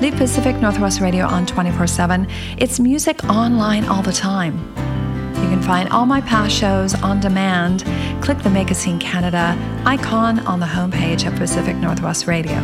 Leave 0.01 0.15
Pacific 0.15 0.55
Northwest 0.57 1.01
Radio 1.01 1.25
on 1.25 1.45
24 1.45 1.85
7. 1.85 2.27
It's 2.57 2.79
music 2.79 3.23
online 3.25 3.85
all 3.85 4.01
the 4.01 4.11
time. 4.11 4.57
You 5.35 5.49
can 5.49 5.61
find 5.61 5.89
all 5.89 6.05
my 6.05 6.21
past 6.21 6.55
shows 6.55 6.93
on 7.01 7.19
demand. 7.19 7.83
Click 8.21 8.39
the 8.39 8.49
Make 8.49 8.71
a 8.71 8.75
Scene 8.75 8.99
Canada 8.99 9.57
icon 9.85 10.39
on 10.47 10.59
the 10.59 10.65
homepage 10.65 11.27
of 11.27 11.35
Pacific 11.35 11.75
Northwest 11.75 12.27
Radio. 12.27 12.57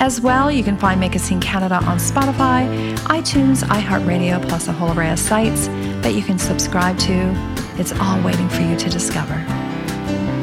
As 0.00 0.20
well, 0.20 0.50
you 0.50 0.62
can 0.62 0.76
find 0.76 1.00
Make 1.00 1.16
a 1.16 1.18
Scene 1.18 1.40
Canada 1.40 1.76
on 1.76 1.98
Spotify, 1.98 2.94
iTunes, 2.98 3.64
iHeartRadio, 3.64 4.48
plus 4.48 4.68
a 4.68 4.72
whole 4.72 4.96
array 4.96 5.10
of 5.10 5.18
sites 5.18 5.66
that 6.02 6.14
you 6.14 6.22
can 6.22 6.38
subscribe 6.38 6.96
to. 7.00 7.32
It's 7.78 7.92
all 8.00 8.22
waiting 8.22 8.48
for 8.48 8.62
you 8.62 8.76
to 8.76 8.88
discover. 8.88 9.44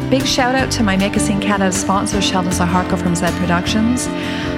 Big 0.10 0.25
shout 0.25 0.56
out 0.56 0.69
to 0.71 0.84
my 0.84 0.97
Make 0.97 1.15
a 1.15 1.19
Scene 1.19 1.39
Canada 1.39 1.71
sponsor, 1.71 2.21
Sheldon 2.21 2.51
Zaharko 2.51 3.01
from 3.01 3.15
Zed 3.15 3.34
Productions. 3.39 4.08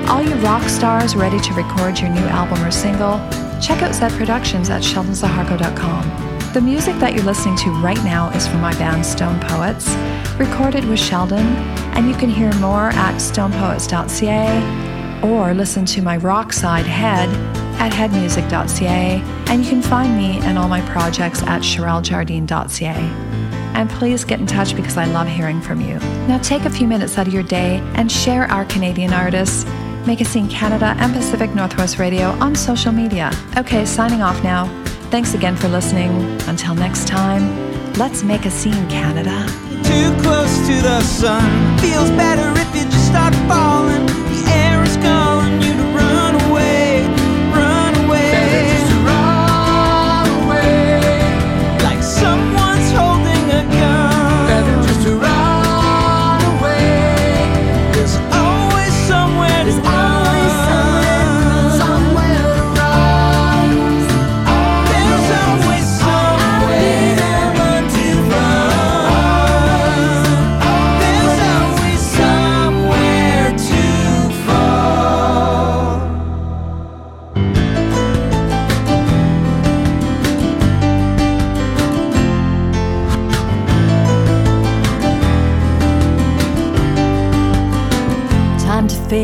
All 0.09 0.21
you 0.21 0.33
rock 0.35 0.67
stars 0.67 1.15
ready 1.15 1.39
to 1.39 1.53
record 1.53 1.99
your 1.99 2.09
new 2.09 2.25
album 2.25 2.63
or 2.65 2.71
single, 2.71 3.17
check 3.61 3.81
out 3.83 3.93
Zed 3.93 4.11
Productions 4.13 4.69
at 4.69 4.81
sheldonzaharko.com. 4.81 6.36
The 6.53 6.61
music 6.61 6.95
that 6.95 7.13
you're 7.13 7.25
listening 7.25 7.57
to 7.57 7.71
right 7.81 8.01
now 8.03 8.29
is 8.29 8.47
from 8.47 8.61
my 8.61 8.73
band 8.79 9.05
Stone 9.05 9.39
Poets, 9.41 9.93
recorded 10.39 10.85
with 10.85 10.99
Sheldon, 10.99 11.45
and 11.93 12.07
you 12.07 12.15
can 12.15 12.29
hear 12.29 12.51
more 12.55 12.89
at 12.89 13.17
stonepoets.ca 13.17 15.21
or 15.23 15.53
listen 15.53 15.85
to 15.85 16.01
my 16.01 16.17
rock 16.17 16.53
side 16.53 16.85
Head 16.85 17.29
at 17.79 17.91
headmusic.ca, 17.91 19.21
and 19.51 19.63
you 19.63 19.69
can 19.69 19.81
find 19.81 20.17
me 20.17 20.39
and 20.39 20.57
all 20.57 20.67
my 20.67 20.81
projects 20.89 21.43
at 21.43 21.61
cheryljardine.ca. 21.61 22.95
And 23.75 23.89
please 23.89 24.23
get 24.23 24.39
in 24.39 24.47
touch 24.47 24.75
because 24.75 24.97
I 24.97 25.05
love 25.05 25.27
hearing 25.27 25.61
from 25.61 25.81
you. 25.81 25.99
Now 26.27 26.39
take 26.39 26.63
a 26.63 26.69
few 26.69 26.87
minutes 26.87 27.17
out 27.17 27.27
of 27.27 27.33
your 27.33 27.43
day 27.43 27.77
and 27.95 28.11
share 28.11 28.45
our 28.45 28.65
Canadian 28.65 29.13
artists, 29.13 29.65
Make 30.07 30.21
a 30.21 30.25
Scene 30.25 30.47
Canada 30.47 30.95
and 30.99 31.13
Pacific 31.13 31.53
Northwest 31.53 31.99
Radio 31.99 32.29
on 32.39 32.55
social 32.55 32.93
media. 32.93 33.29
Okay, 33.57 33.85
signing 33.85 34.21
off 34.21 34.41
now. 34.41 34.65
Thanks 35.09 35.33
again 35.33 35.55
for 35.55 35.69
listening. 35.69 36.11
Until 36.47 36.75
next 36.75 37.07
time, 37.07 37.43
let's 37.93 38.23
make 38.23 38.45
a 38.45 38.51
scene, 38.51 38.87
Canada. 38.89 39.45
Too 39.83 40.11
close 40.21 40.67
to 40.67 40.81
the 40.81 41.01
sun. 41.01 41.79
Feels 41.79 42.09
better 42.11 42.51
if 42.59 42.75
you 42.75 42.83
just 42.83 43.07
start 43.07 43.33
falling. 43.47 44.05
The 44.05 44.43
air 44.51 44.83
is 44.83 44.97
calling 44.97 45.36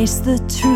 face 0.03 0.19
the 0.19 0.37
truth. 0.49 0.72